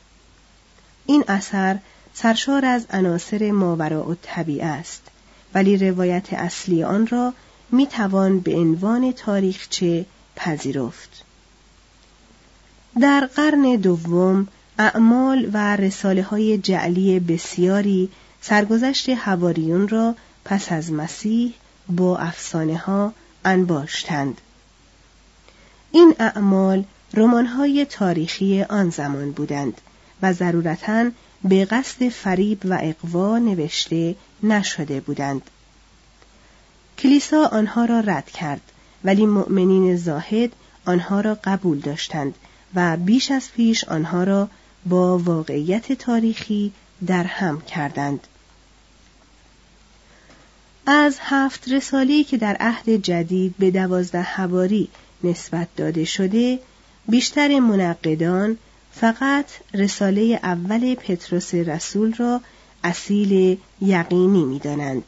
این 1.06 1.24
اثر 1.28 1.78
سرشار 2.14 2.64
از 2.64 2.86
عناصر 2.90 3.50
ماوراء 3.50 4.08
الطبیعه 4.08 4.66
است. 4.66 5.02
ولی 5.54 5.90
روایت 5.90 6.32
اصلی 6.32 6.84
آن 6.84 7.06
را 7.06 7.32
می 7.70 7.86
توان 7.86 8.40
به 8.40 8.56
عنوان 8.56 9.12
تاریخچه 9.12 10.06
پذیرفت 10.36 11.24
در 13.00 13.28
قرن 13.36 13.76
دوم 13.76 14.48
اعمال 14.78 15.50
و 15.52 15.76
رساله 15.76 16.22
های 16.22 16.58
جعلی 16.58 17.20
بسیاری 17.20 18.08
سرگذشت 18.40 19.08
هواریون 19.08 19.88
را 19.88 20.14
پس 20.44 20.72
از 20.72 20.92
مسیح 20.92 21.54
با 21.88 22.18
افسانه 22.18 22.76
ها 22.76 23.12
انباشتند. 23.44 24.40
این 25.92 26.14
اعمال 26.18 26.84
های 27.56 27.86
تاریخی 27.90 28.62
آن 28.62 28.90
زمان 28.90 29.32
بودند 29.32 29.80
و 30.22 30.32
ضرورتا 30.32 31.10
به 31.44 31.64
قصد 31.64 32.08
فریب 32.08 32.60
و 32.64 32.78
اقوا 32.82 33.38
نوشته 33.38 34.14
نشده 34.42 35.00
بودند. 35.00 35.50
کلیسا 36.98 37.46
آنها 37.46 37.84
را 37.84 38.00
رد 38.00 38.30
کرد 38.30 38.60
ولی 39.04 39.26
مؤمنین 39.26 39.96
زاهد 39.96 40.52
آنها 40.86 41.20
را 41.20 41.38
قبول 41.44 41.78
داشتند 41.78 42.34
و 42.74 42.96
بیش 42.96 43.30
از 43.30 43.52
پیش 43.52 43.84
آنها 43.84 44.24
را 44.24 44.48
با 44.86 45.18
واقعیت 45.18 45.92
تاریخی 45.92 46.72
در 47.06 47.24
هم 47.24 47.60
کردند. 47.60 48.26
از 50.86 51.16
هفت 51.20 51.68
رسالی 51.68 52.24
که 52.24 52.36
در 52.36 52.56
عهد 52.60 52.90
جدید 52.90 53.54
به 53.58 53.70
دوازده 53.70 54.22
هواری 54.22 54.88
نسبت 55.24 55.68
داده 55.76 56.04
شده 56.04 56.58
بیشتر 57.08 57.60
منقدان 57.60 58.58
فقط 59.00 59.46
رساله 59.74 60.40
اول 60.42 60.94
پتروس 60.94 61.54
رسول 61.54 62.14
را 62.14 62.40
اصیل 62.84 63.58
یقینی 63.80 64.44
می 64.44 64.58
دانند. 64.58 65.02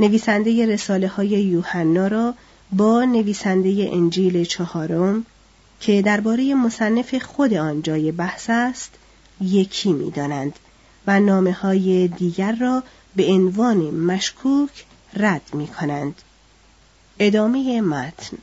نویسنده 0.00 0.66
رساله 0.66 1.08
های 1.08 1.28
یوحنا 1.28 2.06
را 2.06 2.34
با 2.72 3.04
نویسنده 3.04 3.90
انجیل 3.92 4.44
چهارم 4.44 5.26
که 5.80 6.02
درباره 6.02 6.54
مصنف 6.54 7.14
خود 7.14 7.54
آن 7.54 7.82
جای 7.82 8.12
بحث 8.12 8.50
است 8.50 8.90
یکی 9.40 9.92
می 9.92 10.10
دانند 10.10 10.58
و 11.06 11.20
نامه 11.20 11.52
های 11.52 12.08
دیگر 12.08 12.52
را 12.52 12.82
به 13.16 13.26
عنوان 13.26 13.76
مشکوک 13.76 14.84
رد 15.16 15.50
می 15.52 15.66
کنند. 15.66 16.14
ادامه 17.18 17.80
متن 17.80 18.38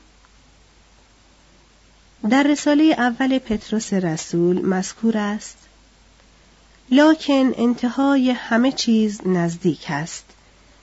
در 2.29 2.43
رساله 2.43 2.95
اول 2.97 3.39
پتروس 3.39 3.93
رسول 3.93 4.65
مذکور 4.65 5.17
است 5.17 5.57
لاکن 6.91 7.53
انتهای 7.57 8.31
همه 8.31 8.71
چیز 8.71 9.21
نزدیک 9.25 9.85
است 9.89 10.25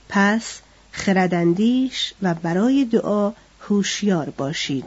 پس 0.09 0.59
خردندیش 0.91 2.13
و 2.21 2.33
برای 2.33 2.85
دعا 2.85 3.33
هوشیار 3.61 4.29
باشید. 4.29 4.85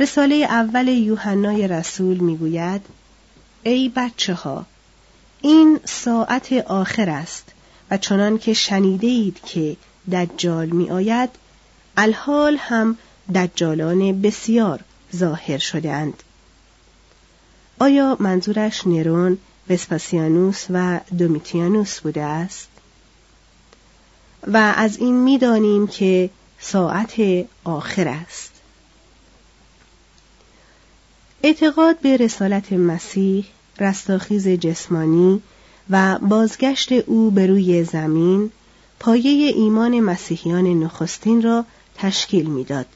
رساله 0.00 0.34
اول 0.34 0.88
یوحنای 0.88 1.68
رسول 1.68 2.18
می‌گوید 2.18 2.82
ای 3.62 3.92
بچه 3.96 4.34
ها 4.34 4.66
این 5.40 5.80
ساعت 5.84 6.52
آخر 6.52 7.10
است 7.10 7.52
و 7.90 7.96
چنان 7.98 8.38
که 8.38 8.54
شنیده 8.54 9.06
اید 9.06 9.40
که 9.46 9.76
دجال 10.12 10.66
می 10.66 10.90
آید 10.90 11.30
الحال 11.96 12.56
هم 12.56 12.98
دجالان 13.34 14.22
بسیار 14.22 14.80
ظاهر 15.16 15.58
شده 15.58 15.92
اند. 15.92 16.22
آیا 17.78 18.16
منظورش 18.20 18.86
نرون، 18.86 19.38
وسپاسیانوس 19.70 20.66
و 20.70 21.00
دومیتیانوس 21.18 22.00
بوده 22.00 22.22
است؟ 22.22 22.68
و 24.46 24.74
از 24.76 24.96
این 24.96 25.14
می‌دانیم 25.14 25.86
که 25.86 26.30
ساعت 26.60 27.14
آخر 27.64 28.08
است. 28.08 28.52
اعتقاد 31.42 31.98
به 32.00 32.16
رسالت 32.16 32.72
مسیح 32.72 33.44
رستاخیز 33.80 34.48
جسمانی 34.48 35.42
و 35.90 36.18
بازگشت 36.18 36.92
او 36.92 37.30
به 37.30 37.46
روی 37.46 37.84
زمین 37.84 38.50
پایه 39.00 39.52
ایمان 39.56 40.00
مسیحیان 40.00 40.66
نخستین 40.66 41.42
را 41.42 41.64
تشکیل 41.94 42.50
می‌داد 42.50 42.86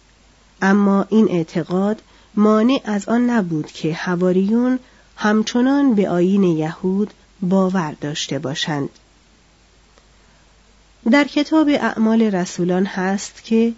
اما 0.62 1.06
این 1.08 1.28
اعتقاد 1.30 2.02
مانع 2.34 2.80
از 2.84 3.08
آن 3.08 3.30
نبود 3.30 3.66
که 3.66 3.94
حواریون 3.94 4.78
همچنان 5.16 5.94
به 5.94 6.08
آیین 6.08 6.42
یهود 6.42 7.14
باور 7.42 7.96
داشته 8.00 8.38
باشند 8.38 8.88
در 11.10 11.24
کتاب 11.24 11.68
اعمال 11.68 12.22
رسولان 12.22 12.86
هست 12.86 13.44
که 13.44 13.72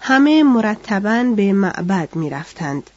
همه 0.00 0.42
مرتبا 0.42 1.24
به 1.36 1.52
معبد 1.52 2.16
می 2.16 2.30
رفتند. 2.30 2.90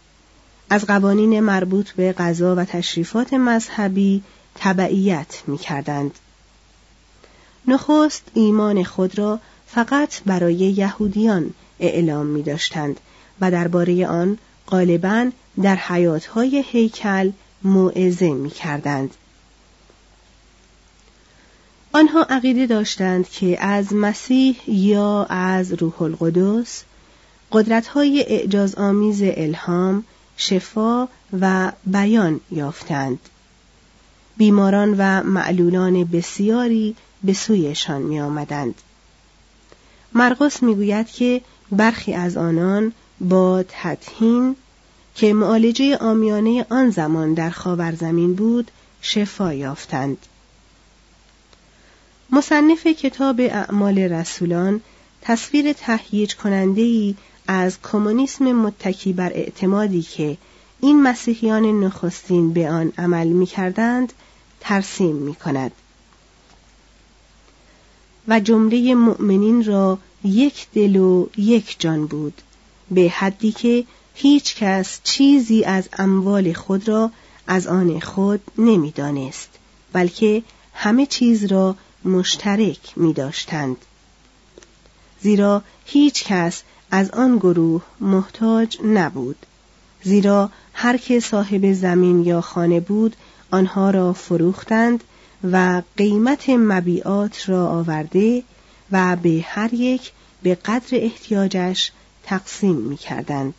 از 0.70 0.86
قوانین 0.86 1.40
مربوط 1.40 1.92
به 1.92 2.14
غذا 2.14 2.56
و 2.56 2.66
تشریفات 2.66 3.34
مذهبی 3.34 4.24
تبعیت 4.56 5.44
می 5.48 5.58
کردند. 5.58 6.12
نخست 7.68 8.24
ایمان 8.34 8.84
خود 8.84 9.18
را 9.18 9.40
فقط 9.68 10.22
برای 10.26 10.56
یهودیان 10.56 11.54
اعلام 11.80 12.26
می 12.26 12.44
داشتند 12.44 13.00
و 13.42 13.52
درباره 13.52 14.08
آن 14.08 14.38
غالبا 14.68 15.32
در 15.62 15.76
حیاتهای 15.76 16.64
هیکل 16.68 17.32
موعظه 17.64 18.34
می 18.34 18.50
کردند. 18.50 19.14
آنها 21.94 22.24
عقیده 22.30 22.66
داشتند 22.66 23.30
که 23.30 23.64
از 23.66 23.94
مسیح 23.94 24.70
یا 24.70 25.24
از 25.24 25.74
روح 25.74 26.02
القدس 26.02 26.84
قدرت‌های 27.52 28.26
اعجاز 28.28 28.76
آمیز 28.76 29.22
الهام 29.24 30.04
شفا 30.38 31.08
و 31.40 31.72
بیان 31.86 32.40
یافتند 32.52 33.20
بیماران 34.38 34.96
و 34.98 35.24
معلولان 35.24 36.04
بسیاری 36.04 36.96
به 37.24 37.34
سویشان 37.34 38.02
می 38.02 38.20
آمدند. 38.20 38.76
مرقس 40.14 40.64
می‌گوید 40.64 41.08
که 41.08 41.42
برخی 41.74 42.14
از 42.14 42.38
آنان 42.38 42.94
با 43.22 43.64
تطهین 43.68 44.56
که 45.16 45.34
معالجه 45.34 45.98
آمیانه 45.98 46.66
آن 46.70 46.90
زمان 46.90 47.34
در 47.34 47.50
خاورزمین 47.50 48.36
بود 48.36 48.72
شفا 49.02 49.54
یافتند. 49.54 50.18
مصنف 52.32 52.88
کتاب 52.88 53.40
اعمال 53.40 54.00
رسولان 54.00 54.82
تصویر 55.22 55.74
تهییج 55.74 56.36
کننده 56.36 56.82
ای 56.82 57.16
از 57.48 57.78
کمونیسم 57.82 58.52
متکی 58.52 59.14
بر 59.14 59.34
اعتمادی 59.34 60.02
که 60.02 60.38
این 60.80 61.04
مسیحیان 61.04 61.84
نخستین 61.84 62.54
به 62.54 62.70
آن 62.70 62.94
عمل 62.98 63.28
می 63.28 63.46
کردند 63.46 64.14
ترسیم 64.60 65.16
می 65.16 65.36
کند. 65.36 65.72
و 68.28 68.40
جمله 68.40 68.96
مؤمنین 68.96 69.66
را 69.66 69.98
یک 70.24 70.68
دل 70.74 70.96
و 70.96 71.28
یک 71.38 71.76
جان 71.80 72.08
بود 72.08 72.42
به 72.92 73.10
حدی 73.10 73.52
که 73.52 73.84
هیچ 74.16 74.56
کس 74.56 75.00
چیزی 75.04 75.64
از 75.64 75.90
اموال 75.98 76.54
خود 76.54 76.88
را 76.88 77.12
از 77.48 77.68
آن 77.68 78.00
خود 78.00 78.42
نمی‌دانست 78.58 79.50
بلکه 79.94 80.44
همه 80.74 81.06
چیز 81.06 81.46
را 81.46 81.76
مشترک 82.06 82.94
می 82.96 83.14
داشتند. 83.14 83.78
زیرا 85.22 85.64
هیچ 85.86 86.24
کس 86.24 86.64
از 86.92 87.12
آن 87.12 87.38
گروه 87.38 87.82
محتاج 88.00 88.78
نبود 88.86 89.46
زیرا 90.04 90.50
هر 90.74 90.98
که 90.98 91.20
صاحب 91.20 91.74
زمین 91.74 92.24
یا 92.24 92.42
خانه 92.42 92.80
بود 92.80 93.16
آنها 93.52 93.90
را 93.90 94.14
فروختند 94.14 95.04
و 95.52 95.82
قیمت 95.98 96.50
مبیعات 96.50 97.50
را 97.50 97.68
آورده 97.68 98.44
و 98.94 99.16
به 99.16 99.46
هر 99.48 99.74
یک 99.74 100.12
به 100.44 100.56
قدر 100.56 100.88
احتیاجش 100.92 101.92
تقسیم 102.24 102.76
می 102.76 102.98
کردند. 102.98 103.54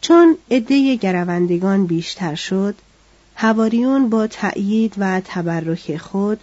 چون 0.00 0.36
عده 0.50 0.96
گروندگان 0.96 1.86
بیشتر 1.86 2.34
شد 2.34 2.74
هواریون 3.36 4.08
با 4.08 4.26
تأیید 4.26 4.94
و 4.98 5.20
تبرک 5.24 5.96
خود 5.96 6.40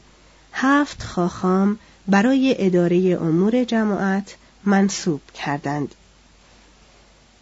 هفت 0.54 1.04
خاخام 1.04 1.80
برای 2.08 2.56
اداره 2.60 3.18
امور 3.22 3.64
جماعت 3.64 4.36
منصوب 4.64 5.22
کردند 5.34 5.96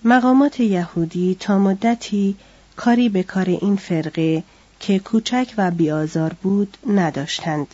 مقامات 0.03 0.59
یهودی 0.59 1.37
تا 1.39 1.59
مدتی 1.59 2.35
کاری 2.75 3.09
به 3.09 3.23
کار 3.23 3.45
این 3.45 3.75
فرقه 3.75 4.43
که 4.79 4.99
کوچک 4.99 5.53
و 5.57 5.71
بیازار 5.71 6.33
بود 6.33 6.77
نداشتند 6.87 7.67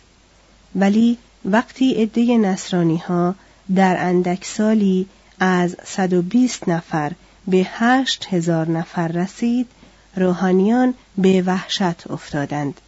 ولی 0.74 1.18
وقتی 1.44 1.94
عده 2.02 2.38
نصرانی 2.38 2.96
ها 2.96 3.34
در 3.74 3.96
اندک 3.98 4.44
سالی 4.44 5.06
از 5.40 5.76
120 5.84 6.68
نفر 6.68 7.12
به 7.46 7.66
هشت 7.70 8.26
هزار 8.30 8.68
نفر 8.68 9.08
رسید 9.08 9.68
روحانیان 10.16 10.94
به 11.18 11.42
وحشت 11.42 12.10
افتادند. 12.10 12.80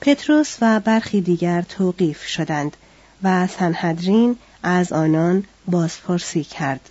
پتروس 0.00 0.56
و 0.60 0.80
برخی 0.80 1.20
دیگر 1.20 1.62
توقیف 1.62 2.26
شدند 2.26 2.76
و 3.22 3.46
سنهدرین 3.46 4.36
از 4.62 4.92
آنان 4.92 5.44
بازپرسی 5.66 6.44
کرد. 6.44 6.90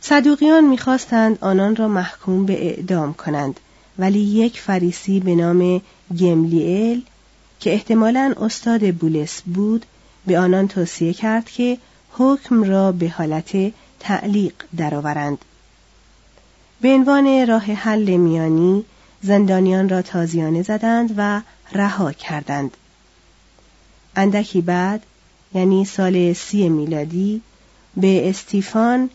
صدوقیان 0.00 0.64
می‌خواستند 0.64 1.38
آنان 1.40 1.76
را 1.76 1.88
محکوم 1.88 2.46
به 2.46 2.66
اعدام 2.66 3.14
کنند 3.14 3.60
ولی 3.98 4.20
یک 4.20 4.60
فریسی 4.60 5.20
به 5.20 5.34
نام 5.34 5.82
گملیل 6.18 7.04
که 7.60 7.72
احتمالا 7.72 8.34
استاد 8.40 8.94
بولس 8.94 9.42
بود 9.42 9.86
به 10.26 10.38
آنان 10.38 10.68
توصیه 10.68 11.12
کرد 11.12 11.50
که 11.50 11.78
حکم 12.10 12.62
را 12.62 12.92
به 12.92 13.08
حالت 13.08 13.72
تعلیق 14.00 14.54
درآورند. 14.76 15.38
به 16.80 16.88
عنوان 16.88 17.46
راه 17.46 17.64
حل 17.64 18.16
میانی 18.16 18.84
زندانیان 19.22 19.88
را 19.88 20.02
تازیانه 20.02 20.62
زدند 20.62 21.14
و 21.16 21.42
رها 21.72 22.12
کردند. 22.12 22.76
اندکی 24.16 24.60
بعد 24.60 25.02
یعنی 25.54 25.84
سال 25.84 26.32
سی 26.32 26.68
میلادی 26.68 27.42
به 27.96 28.28
استیفان 28.28 29.10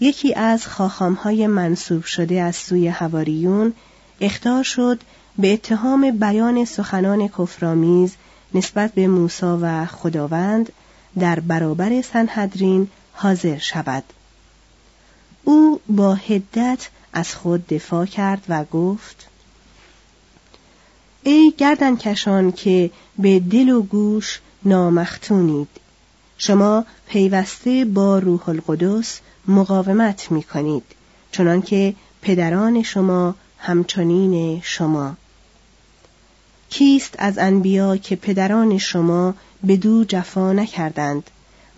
یکی 0.00 0.34
از 0.34 0.66
خاخامهای 0.66 1.46
منصوب 1.46 2.04
شده 2.04 2.42
از 2.42 2.56
سوی 2.56 2.88
هواریون 2.88 3.72
اختار 4.20 4.62
شد 4.62 5.00
به 5.38 5.52
اتهام 5.52 6.10
بیان 6.10 6.64
سخنان 6.64 7.28
کفرآمیز 7.28 8.14
نسبت 8.54 8.92
به 8.92 9.08
موسی 9.08 9.46
و 9.46 9.86
خداوند 9.86 10.72
در 11.18 11.40
برابر 11.40 12.02
سنهدرین 12.02 12.88
حاضر 13.12 13.58
شود. 13.58 14.04
او 15.44 15.80
با 15.88 16.14
هدت 16.14 16.88
از 17.12 17.34
خود 17.34 17.66
دفاع 17.66 18.06
کرد 18.06 18.44
و 18.48 18.64
گفت 18.64 19.28
ای 21.22 21.54
گردن 21.58 21.96
کشان 21.96 22.52
که 22.52 22.90
به 23.18 23.40
دل 23.40 23.68
و 23.68 23.82
گوش 23.82 24.40
نامختونید 24.64 25.68
شما 26.38 26.84
پیوسته 27.06 27.84
با 27.84 28.18
روح 28.18 28.48
القدس 28.48 29.20
مقاومت 29.48 30.30
می 30.30 30.42
کنید 30.42 30.84
چنانکه 31.32 31.94
پدران 32.22 32.82
شما 32.82 33.34
همچنین 33.58 34.60
شما. 34.64 35.16
کیست 36.74 37.14
از 37.18 37.38
انبیا 37.38 37.96
که 37.96 38.16
پدران 38.16 38.78
شما 38.78 39.34
به 39.64 39.76
دو 39.76 40.04
جفا 40.04 40.52
نکردند 40.52 41.30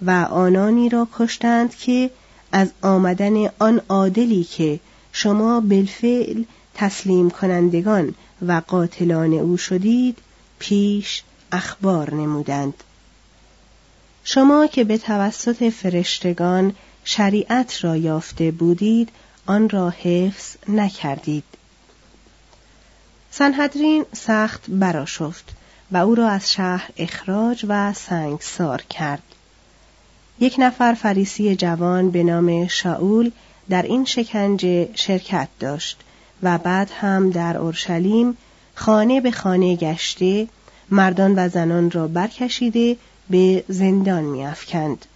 و 0.03 0.11
آنانی 0.31 0.89
را 0.89 1.09
کشتند 1.19 1.75
که 1.75 2.11
از 2.53 2.71
آمدن 2.83 3.51
آن 3.59 3.81
عادلی 3.89 4.45
که 4.45 4.81
شما 5.13 5.61
بالفعل 5.61 6.43
تسلیم 6.75 7.31
کنندگان 7.31 8.15
و 8.47 8.63
قاتلان 8.67 9.33
او 9.33 9.57
شدید 9.57 10.19
پیش 10.59 11.23
اخبار 11.53 12.15
نمودند. 12.15 12.75
شما 14.25 14.67
که 14.67 14.85
به 14.85 14.99
توسط 14.99 15.69
فرشتگان 15.69 16.75
شریعت 17.05 17.85
را 17.85 17.97
یافته 17.97 18.51
بودید 18.51 19.09
آن 19.47 19.69
را 19.69 19.91
حفظ 19.91 20.57
نکردید. 20.69 21.45
سنهدرین 23.39 24.05
سخت 24.13 24.65
براشفت 24.69 25.57
و 25.91 25.97
او 25.97 26.15
را 26.15 26.29
از 26.29 26.53
شهر 26.53 26.91
اخراج 26.97 27.67
و 27.69 27.93
سنگسار 27.93 28.83
کرد 28.83 29.23
یک 30.41 30.57
نفر 30.59 30.95
فریسی 30.95 31.57
جوان 31.57 32.11
به 32.11 32.23
نام 32.23 32.67
شاول 32.67 33.31
در 33.69 33.83
این 33.83 34.05
شکنجه 34.05 34.89
شرکت 34.95 35.49
داشت 35.61 36.01
و 36.43 36.59
بعد 36.59 36.91
هم 37.01 37.31
در 37.31 37.57
اورشلیم 37.57 38.37
خانه 38.75 39.21
به 39.21 39.31
خانه 39.31 39.77
گشته 39.77 40.49
مردان 40.91 41.35
و 41.37 41.49
زنان 41.49 41.91
را 41.91 42.09
برکشیده 42.09 42.97
به 43.31 43.65
زندان 43.69 44.25
میافکند. 44.25 45.07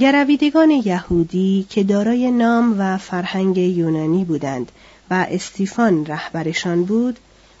گرویدگان 0.00 0.70
یهودی 0.70 1.66
که 1.70 1.84
دارای 1.84 2.30
نام 2.30 2.76
و 2.78 2.98
فرهنگ 2.98 3.58
یونانی 3.58 4.24
بودند 4.24 4.72
و 5.10 5.26
استیفان 5.30 6.06
رهبرشان 6.06 6.84
بود 6.84 7.18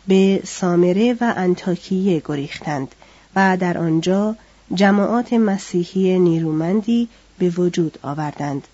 به 0.08 0.42
سامره 0.46 1.12
و 1.12 1.34
انتاکیه 1.36 2.22
گریختند 2.24 2.94
و 3.36 3.56
در 3.56 3.78
آنجا 3.78 4.36
جماعات 4.74 5.32
مسیحی 5.32 6.18
نیرومندی 6.18 7.08
به 7.38 7.48
وجود 7.48 7.98
آوردند. 8.02 8.68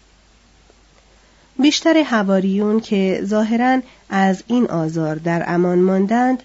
بیشتر 1.59 1.97
هواریون 1.97 2.81
که 2.81 3.21
ظاهرا 3.25 3.81
از 4.11 4.43
این 4.47 4.67
آزار 4.67 5.17
در 5.17 5.45
امان 5.47 5.79
ماندند 5.79 6.43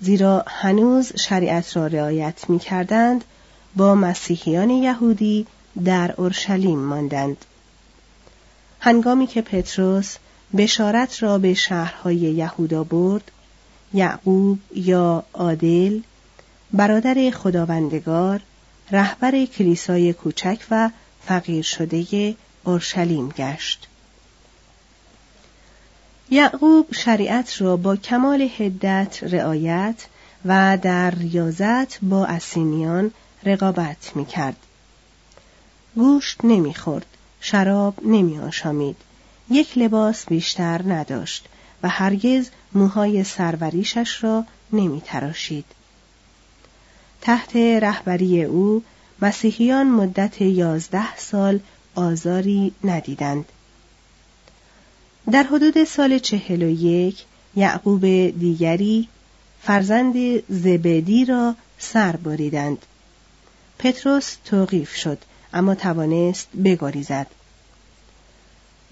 زیرا 0.00 0.44
هنوز 0.46 1.12
شریعت 1.16 1.76
را 1.76 1.86
رعایت 1.86 2.50
می 2.50 2.58
کردند 2.58 3.24
با 3.76 3.94
مسیحیان 3.94 4.70
یهودی 4.70 5.46
در 5.84 6.14
اورشلیم 6.16 6.78
ماندند. 6.78 7.44
هنگامی 8.80 9.26
که 9.26 9.42
پتروس 9.42 10.16
بشارت 10.56 11.22
را 11.22 11.38
به 11.38 11.54
شهرهای 11.54 12.16
یهودا 12.16 12.84
برد 12.84 13.30
یعقوب 13.94 14.58
یا 14.74 15.24
عادل 15.34 16.00
برادر 16.72 17.30
خداوندگار 17.30 18.40
رهبر 18.90 19.44
کلیسای 19.44 20.12
کوچک 20.12 20.58
و 20.70 20.90
فقیر 21.26 21.62
شده 21.62 22.34
اورشلیم 22.64 23.28
گشت 23.28 23.88
یعقوب 26.30 26.94
شریعت 26.94 27.62
را 27.62 27.76
با 27.76 27.96
کمال 27.96 28.48
هدت 28.58 29.18
رعایت 29.22 30.06
و 30.44 30.78
در 30.82 31.10
ریاضت 31.10 31.98
با 32.02 32.26
اسینیان 32.26 33.10
رقابت 33.44 34.12
می 34.14 34.26
کرد. 34.26 34.56
گوشت 35.94 36.44
نمی‌خورد، 36.44 37.06
شراب 37.40 37.94
نمی 38.04 38.38
آشامید، 38.38 38.96
یک 39.50 39.78
لباس 39.78 40.26
بیشتر 40.26 40.82
نداشت 40.92 41.48
و 41.82 41.88
هرگز 41.88 42.48
موهای 42.72 43.24
سروریشش 43.24 44.24
را 44.24 44.44
نمی 44.72 45.02
تراشید. 45.04 45.64
تحت 47.20 47.56
رهبری 47.56 48.44
او 48.44 48.82
مسیحیان 49.22 49.86
مدت 49.86 50.40
یازده 50.40 51.16
سال 51.16 51.60
آزاری 51.94 52.72
ندیدند. 52.84 53.44
در 55.30 55.42
حدود 55.42 55.84
سال 55.84 56.18
چهل 56.18 56.62
و 56.62 56.70
یک 56.70 57.24
یعقوب 57.56 58.00
دیگری 58.30 59.08
فرزند 59.62 60.14
زبدی 60.48 61.24
را 61.24 61.54
سر 61.78 62.16
بریدند. 62.16 62.86
پتروس 63.78 64.36
توقیف 64.44 64.94
شد 64.94 65.18
اما 65.52 65.74
توانست 65.74 66.48
بگریزد. 66.64 67.26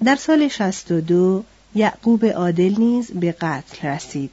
در 0.04 0.16
سال 0.16 0.48
62 0.48 1.44
یعقوب 1.74 2.24
عادل 2.24 2.74
نیز 2.78 3.10
به 3.10 3.32
قتل 3.32 3.88
رسید. 3.88 4.30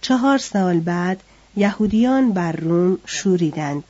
چهار 0.00 0.38
سال 0.38 0.80
بعد 0.80 1.22
یهودیان 1.56 2.32
بر 2.32 2.52
روم 2.52 2.98
شوریدند. 3.06 3.84